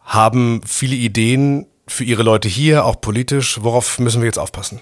haben 0.00 0.60
viele 0.64 0.94
Ideen 0.94 1.66
für 1.86 2.04
Ihre 2.04 2.22
Leute 2.22 2.48
hier, 2.48 2.84
auch 2.84 3.00
politisch. 3.00 3.58
Worauf 3.62 3.98
müssen 3.98 4.22
wir 4.22 4.26
jetzt 4.26 4.38
aufpassen? 4.38 4.80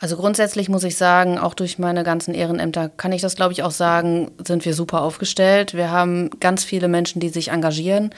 Also 0.00 0.16
grundsätzlich 0.16 0.68
muss 0.68 0.84
ich 0.84 0.96
sagen, 0.96 1.38
auch 1.38 1.54
durch 1.54 1.78
meine 1.78 2.04
ganzen 2.04 2.32
Ehrenämter 2.32 2.88
kann 2.88 3.12
ich 3.12 3.22
das, 3.22 3.34
glaube 3.34 3.52
ich, 3.52 3.64
auch 3.64 3.72
sagen, 3.72 4.30
sind 4.46 4.64
wir 4.64 4.74
super 4.74 5.02
aufgestellt. 5.02 5.74
Wir 5.74 5.90
haben 5.90 6.30
ganz 6.38 6.62
viele 6.62 6.86
Menschen, 6.88 7.20
die 7.20 7.30
sich 7.30 7.48
engagieren. 7.48 8.10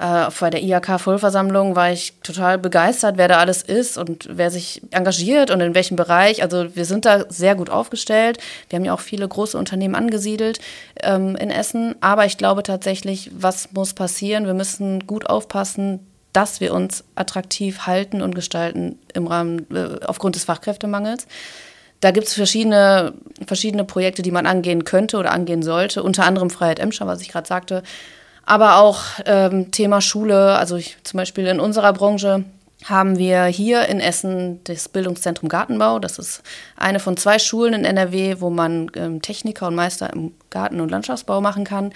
Äh, 0.00 0.30
bei 0.40 0.48
der 0.48 0.62
IHK-Vollversammlung 0.62 1.76
war 1.76 1.92
ich 1.92 2.14
total 2.22 2.56
begeistert, 2.56 3.18
wer 3.18 3.28
da 3.28 3.38
alles 3.38 3.62
ist 3.62 3.98
und 3.98 4.28
wer 4.30 4.50
sich 4.50 4.80
engagiert 4.92 5.50
und 5.50 5.60
in 5.60 5.74
welchem 5.74 5.96
Bereich. 5.96 6.42
Also 6.42 6.74
wir 6.74 6.86
sind 6.86 7.04
da 7.04 7.26
sehr 7.28 7.54
gut 7.54 7.68
aufgestellt. 7.68 8.38
Wir 8.70 8.78
haben 8.78 8.84
ja 8.86 8.94
auch 8.94 9.00
viele 9.00 9.28
große 9.28 9.58
Unternehmen 9.58 9.94
angesiedelt 9.94 10.58
ähm, 11.02 11.36
in 11.36 11.50
Essen. 11.50 11.96
Aber 12.00 12.24
ich 12.24 12.38
glaube 12.38 12.62
tatsächlich, 12.62 13.30
was 13.34 13.72
muss 13.72 13.92
passieren? 13.92 14.46
Wir 14.46 14.54
müssen 14.54 15.06
gut 15.06 15.28
aufpassen, 15.28 16.00
dass 16.32 16.60
wir 16.60 16.72
uns 16.74 17.04
attraktiv 17.14 17.86
halten 17.86 18.22
und 18.22 18.34
gestalten 18.34 18.98
im 19.14 19.26
Rahmen 19.26 19.66
äh, 19.74 20.04
aufgrund 20.06 20.36
des 20.36 20.44
Fachkräftemangels. 20.44 21.26
Da 22.00 22.12
gibt 22.12 22.28
es 22.28 22.34
verschiedene, 22.34 23.12
verschiedene 23.46 23.84
Projekte, 23.84 24.22
die 24.22 24.30
man 24.30 24.46
angehen 24.46 24.84
könnte 24.84 25.18
oder 25.18 25.32
angehen 25.32 25.62
sollte, 25.62 26.02
unter 26.02 26.24
anderem 26.24 26.48
Freiheit 26.48 26.78
Emscher, 26.78 27.06
was 27.06 27.20
ich 27.20 27.28
gerade 27.28 27.46
sagte, 27.46 27.82
aber 28.44 28.78
auch 28.78 29.02
ähm, 29.26 29.70
Thema 29.70 30.00
Schule. 30.00 30.56
Also 30.56 30.76
ich, 30.76 30.96
zum 31.04 31.18
Beispiel 31.18 31.46
in 31.46 31.60
unserer 31.60 31.92
Branche 31.92 32.44
haben 32.84 33.18
wir 33.18 33.44
hier 33.44 33.86
in 33.86 34.00
Essen 34.00 34.64
das 34.64 34.88
Bildungszentrum 34.88 35.48
Gartenbau. 35.48 35.98
Das 35.98 36.18
ist 36.18 36.42
eine 36.76 37.00
von 37.00 37.16
zwei 37.16 37.38
Schulen 37.38 37.74
in 37.74 37.84
NRW, 37.84 38.36
wo 38.40 38.48
man 38.48 38.90
ähm, 38.96 39.20
Techniker 39.20 39.66
und 39.66 39.74
Meister 39.74 40.10
im 40.12 40.32
Garten- 40.48 40.80
und 40.80 40.90
Landschaftsbau 40.90 41.42
machen 41.42 41.64
kann. 41.64 41.92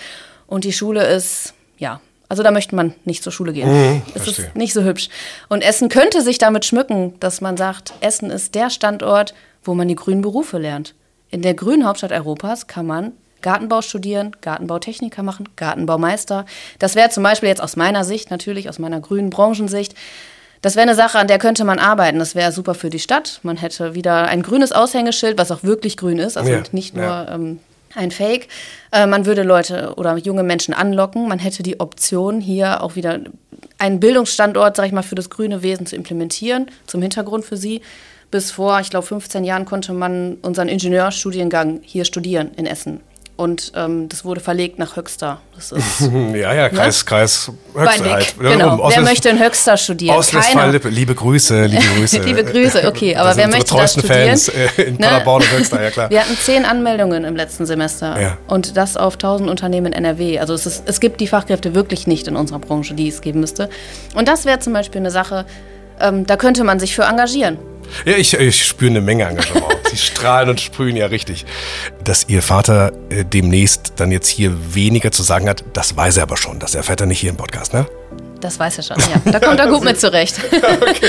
Und 0.47 0.65
die 0.65 0.73
Schule 0.73 1.07
ist, 1.07 1.55
ja, 1.79 2.01
also 2.29 2.43
da 2.43 2.51
möchte 2.51 2.75
man 2.75 2.95
nicht 3.05 3.23
zur 3.23 3.33
Schule 3.33 3.53
gehen. 3.53 3.71
Mhm, 3.71 4.03
es 4.15 4.27
ist 4.27 4.57
nicht 4.57 4.73
so 4.73 4.83
hübsch. 4.83 5.09
Und 5.49 5.63
Essen 5.63 5.89
könnte 5.89 6.23
sich 6.23 6.39
damit 6.39 6.65
schmücken, 6.65 7.15
dass 7.21 7.41
man 7.41 7.57
sagt, 7.57 7.95
Essen 8.01 8.31
ist 8.31 8.55
der 8.55 8.71
Standort, 8.71 9.35
wo 9.63 9.75
man 9.75 9.89
die 9.89 9.95
grünen 9.95 10.23
Berufe 10.23 10.59
lernt. 10.59 10.95
In 11.31 11.43
der 11.43 11.55
grünen 11.55 11.87
Hauptstadt 11.87 12.13
Europas 12.13 12.67
kann 12.67 12.87
man 12.87 13.13
Gartenbau 13.43 13.83
studieren, 13.83 14.35
Gartenbautechniker 14.41 15.23
machen, 15.23 15.49
Gartenbaumeister. 15.57 16.47
Das 16.79 16.95
wäre 16.95 17.11
zum 17.11 17.23
Beispiel 17.23 17.51
jetzt 17.51 17.63
aus 17.63 17.77
meiner 17.77 18.05
Sicht, 18.05 18.31
natürlich 18.31 18.69
aus 18.69 18.79
meiner 18.79 19.01
grünen 19.01 19.31
Branchensicht, 19.31 19.95
das 20.65 20.77
wäre 20.77 20.85
eine 20.85 20.95
Sache, 20.95 21.19
an 21.19 21.27
der 21.27 21.39
könnte 21.39 21.63
man 21.67 21.79
arbeiten. 21.79 22.19
Das 22.19 22.35
wäre 22.35 22.51
super 22.51 22.75
für 22.75 22.89
die 22.89 22.99
Stadt. 22.99 23.41
Man 23.43 23.59
hätte 23.59 23.95
wieder 23.95 24.29
ein 24.29 24.43
grünes 24.43 24.73
Aushängeschild, 24.73 25.37
was 25.37 25.51
auch 25.51 25.63
wirklich 25.63 25.99
grün 25.99 26.19
ist, 26.19 26.39
also 26.39 26.51
ja, 26.51 26.63
nicht 26.73 26.95
nur 26.95 27.05
ja. 27.05 27.35
ähm, 27.35 27.59
ein 27.95 28.11
Fake. 28.11 28.49
Äh, 28.93 29.07
man 29.07 29.27
würde 29.27 29.43
Leute 29.43 29.95
oder 29.97 30.17
junge 30.17 30.43
Menschen 30.43 30.75
anlocken. 30.75 31.29
Man 31.29 31.39
hätte 31.39 31.63
die 31.63 31.81
Option, 31.81 32.41
hier 32.41 32.83
auch 32.83 32.97
wieder 32.97 33.21
einen 33.79 34.01
Bildungsstandort, 34.01 34.77
sag 34.77 34.87
ich 34.87 34.93
mal, 34.93 35.03
für 35.03 35.15
das 35.15 35.31
grüne 35.31 35.63
Wesen 35.63 35.87
zu 35.87 35.97
implementieren, 35.97 36.67
zum 36.87 37.03
Hintergrund 37.03 37.45
für 37.45 37.57
sie. 37.57 37.83
Bis 38.31 38.51
vor, 38.51 38.81
ich 38.81 38.91
glaube, 38.91 39.07
15 39.07 39.45
Jahren 39.45 39.65
konnte 39.65 39.93
man 39.93 40.39
unseren 40.43 40.69
Ingenieurstudiengang 40.69 41.81
hier 41.83 42.05
studieren 42.05 42.51
in 42.57 42.67
Essen. 42.67 43.01
Und 43.37 43.73
ähm, 43.75 44.09
das 44.09 44.25
wurde 44.25 44.41
verlegt 44.41 44.79
nach 44.79 44.95
Höxter. 44.95 45.41
Ist, 45.59 45.73
ja, 46.35 46.55
ja, 46.55 46.69
Kreis, 46.69 47.01
ne? 47.01 47.09
Kreis 47.09 47.51
Höxter 47.75 48.13
halt. 48.13 48.35
Genau. 48.39 48.75
Um, 48.85 48.93
wer 48.95 49.03
möchte 49.03 49.29
in 49.29 49.41
Höxter 49.41 49.77
studieren? 49.77 50.15
Aus 50.15 50.33
Westfalen-Lippe. 50.33 50.89
Liebe 50.89 51.17
Grüße, 51.17 51.67
liebe 51.67 51.83
Grüße. 51.99 52.19
liebe 52.21 52.45
Grüße, 52.45 52.87
okay. 52.87 53.17
Aber 53.17 53.37
wer 53.37 53.49
möchte 53.49 53.75
das 53.75 53.95
studieren? 53.95 54.29
Fans 54.29 54.49
äh, 54.49 54.83
in 54.83 54.95
ne? 54.95 54.99
Paderborn 55.01 55.43
und 55.43 55.51
Höxter, 55.51 55.83
ja 55.83 55.91
klar. 55.91 56.11
Wir 56.11 56.21
hatten 56.21 56.37
zehn 56.37 56.65
Anmeldungen 56.65 57.25
im 57.25 57.35
letzten 57.35 57.67
Semester. 57.67 58.21
Ja. 58.21 58.39
Und 58.47 58.77
das 58.77 58.97
auf 58.97 59.15
1000 59.15 59.51
Unternehmen 59.51 59.87
in 59.87 59.93
NRW. 59.95 60.39
Also 60.39 60.55
es, 60.55 60.67
ist, 60.67 60.85
es 60.87 61.01
gibt 61.01 61.21
die 61.21 61.27
Fachkräfte 61.27 61.75
wirklich 61.75 62.07
nicht 62.07 62.29
in 62.29 62.37
unserer 62.37 62.61
Branche, 62.61 62.95
die 62.95 63.09
es 63.09 63.21
geben 63.21 63.41
müsste. 63.41 63.69
Und 64.15 64.29
das 64.29 64.45
wäre 64.45 64.61
zum 64.61 64.73
Beispiel 64.73 65.01
eine 65.01 65.11
Sache, 65.11 65.45
ähm, 65.99 66.25
da 66.25 66.37
könnte 66.37 66.63
man 66.63 66.79
sich 66.79 66.95
für 66.95 67.03
engagieren. 67.03 67.59
Ja, 68.05 68.17
ich, 68.17 68.33
ich 68.35 68.65
spüre 68.65 68.91
eine 68.91 69.01
Menge 69.01 69.25
Engagement. 69.25 69.74
Sie 69.95 70.07
strahlen 70.07 70.49
und 70.49 70.61
sprühen 70.61 70.97
ja 70.97 71.07
richtig. 71.07 71.47
Dass 72.03 72.29
Ihr 72.29 72.43
Vater 72.43 72.93
äh, 73.11 73.25
demnächst 73.25 73.95
dann 73.97 74.11
jetzt 74.11 74.29
hier 74.29 74.75
weniger 74.75 75.13
zu 75.13 75.23
sagen 75.23 75.49
hat, 75.49 75.65
das 75.73 75.97
weiß 75.97 76.17
er 76.17 76.25
aber 76.25 76.37
schon. 76.37 76.59
Das 76.59 76.75
erfährt 76.75 77.01
er 77.01 77.07
nicht 77.07 77.21
hier 77.21 77.31
im 77.31 77.37
Podcast, 77.37 77.73
ne? 77.73 77.87
Das 78.41 78.59
weiß 78.59 78.79
er 78.79 78.83
schon, 78.83 78.97
ja. 78.99 79.33
Da 79.33 79.39
kommt 79.39 79.59
er 79.61 79.69
gut 79.69 79.85
mit 79.85 80.01
zurecht. 80.01 80.41
okay. 80.53 81.09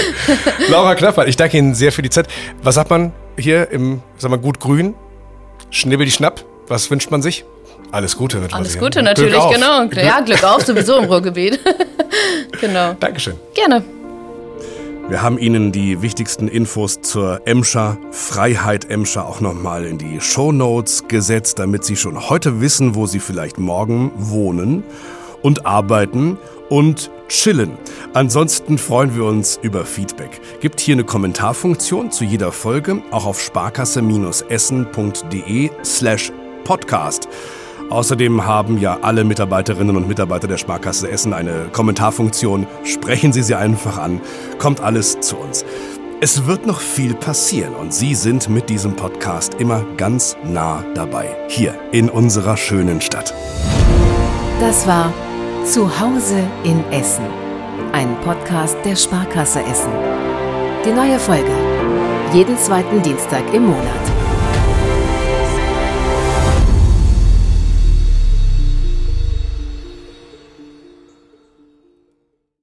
Laura 0.69 0.95
Knapper, 0.95 1.27
ich 1.27 1.35
danke 1.35 1.57
Ihnen 1.57 1.73
sehr 1.73 1.91
für 1.91 2.01
die 2.01 2.09
Zeit. 2.09 2.27
Was 2.61 2.75
sagt 2.75 2.89
man 2.89 3.11
hier 3.37 3.71
im, 3.71 4.01
sag 4.17 4.29
mal, 4.29 4.37
gut 4.37 4.59
grün? 4.59 4.93
Schnibbel 5.71 6.05
die 6.05 6.11
Schnapp? 6.11 6.45
Was 6.67 6.89
wünscht 6.91 7.11
man 7.11 7.21
sich? 7.21 7.43
Alles 7.91 8.15
Gute 8.15 8.41
wünscht 8.41 8.55
Alles 8.55 8.77
Gute 8.77 9.01
natürlich, 9.01 9.43
genau. 9.51 9.83
Ja, 9.95 10.19
Glück 10.21 10.43
auf, 10.43 10.63
sowieso 10.63 10.97
im 10.97 11.05
Ruhrgebiet. 11.05 11.59
genau. 12.61 12.93
Dankeschön. 12.99 13.35
Gerne. 13.53 13.83
Wir 15.07 15.21
haben 15.21 15.37
Ihnen 15.37 15.71
die 15.71 16.01
wichtigsten 16.01 16.47
Infos 16.47 16.99
zur 17.01 17.45
Emscher 17.45 17.99
Freiheit 18.09 18.89
Emscher 18.89 19.27
auch 19.27 19.39
nochmal 19.39 19.85
in 19.85 19.99
die 19.99 20.19
Show 20.19 20.51
Notes 20.51 21.07
gesetzt, 21.07 21.59
damit 21.59 21.85
Sie 21.85 21.95
schon 21.95 22.27
heute 22.27 22.59
wissen, 22.59 22.95
wo 22.95 23.05
Sie 23.05 23.19
vielleicht 23.19 23.59
morgen 23.59 24.11
wohnen 24.15 24.83
und 25.43 25.67
arbeiten 25.67 26.39
und 26.69 27.11
chillen. 27.27 27.77
Ansonsten 28.15 28.79
freuen 28.79 29.15
wir 29.15 29.25
uns 29.25 29.59
über 29.61 29.85
Feedback. 29.85 30.41
Gibt 30.59 30.79
hier 30.79 30.95
eine 30.95 31.03
Kommentarfunktion 31.03 32.09
zu 32.09 32.23
jeder 32.23 32.51
Folge, 32.51 33.03
auch 33.11 33.27
auf 33.27 33.39
sparkasse-essen.de 33.39 35.69
slash 35.83 36.31
podcast. 36.63 37.29
Außerdem 37.89 38.45
haben 38.45 38.79
ja 38.79 38.99
alle 39.01 39.23
Mitarbeiterinnen 39.23 39.95
und 39.95 40.07
Mitarbeiter 40.07 40.47
der 40.47 40.57
Sparkasse 40.57 41.09
Essen 41.09 41.33
eine 41.33 41.67
Kommentarfunktion. 41.71 42.65
Sprechen 42.83 43.31
Sie 43.31 43.43
sie 43.43 43.55
einfach 43.55 43.97
an. 43.97 44.21
Kommt 44.57 44.81
alles 44.81 45.19
zu 45.19 45.37
uns. 45.37 45.63
Es 46.21 46.47
wird 46.47 46.65
noch 46.65 46.79
viel 46.79 47.13
passieren 47.13 47.75
und 47.75 47.93
Sie 47.93 48.15
sind 48.15 48.49
mit 48.49 48.69
diesem 48.69 48.95
Podcast 48.95 49.55
immer 49.55 49.85
ganz 49.97 50.35
nah 50.43 50.83
dabei. 50.95 51.35
Hier 51.47 51.75
in 51.91 52.09
unserer 52.09 52.57
schönen 52.57 53.01
Stadt. 53.01 53.33
Das 54.59 54.87
war 54.87 55.13
Zuhause 55.65 56.43
in 56.63 56.83
Essen. 56.91 57.25
Ein 57.91 58.15
Podcast 58.21 58.77
der 58.83 58.95
Sparkasse 58.95 59.61
Essen. 59.63 59.91
Die 60.85 60.91
neue 60.91 61.19
Folge. 61.19 61.51
Jeden 62.33 62.57
zweiten 62.57 63.01
Dienstag 63.01 63.43
im 63.53 63.65
Monat. 63.65 64.14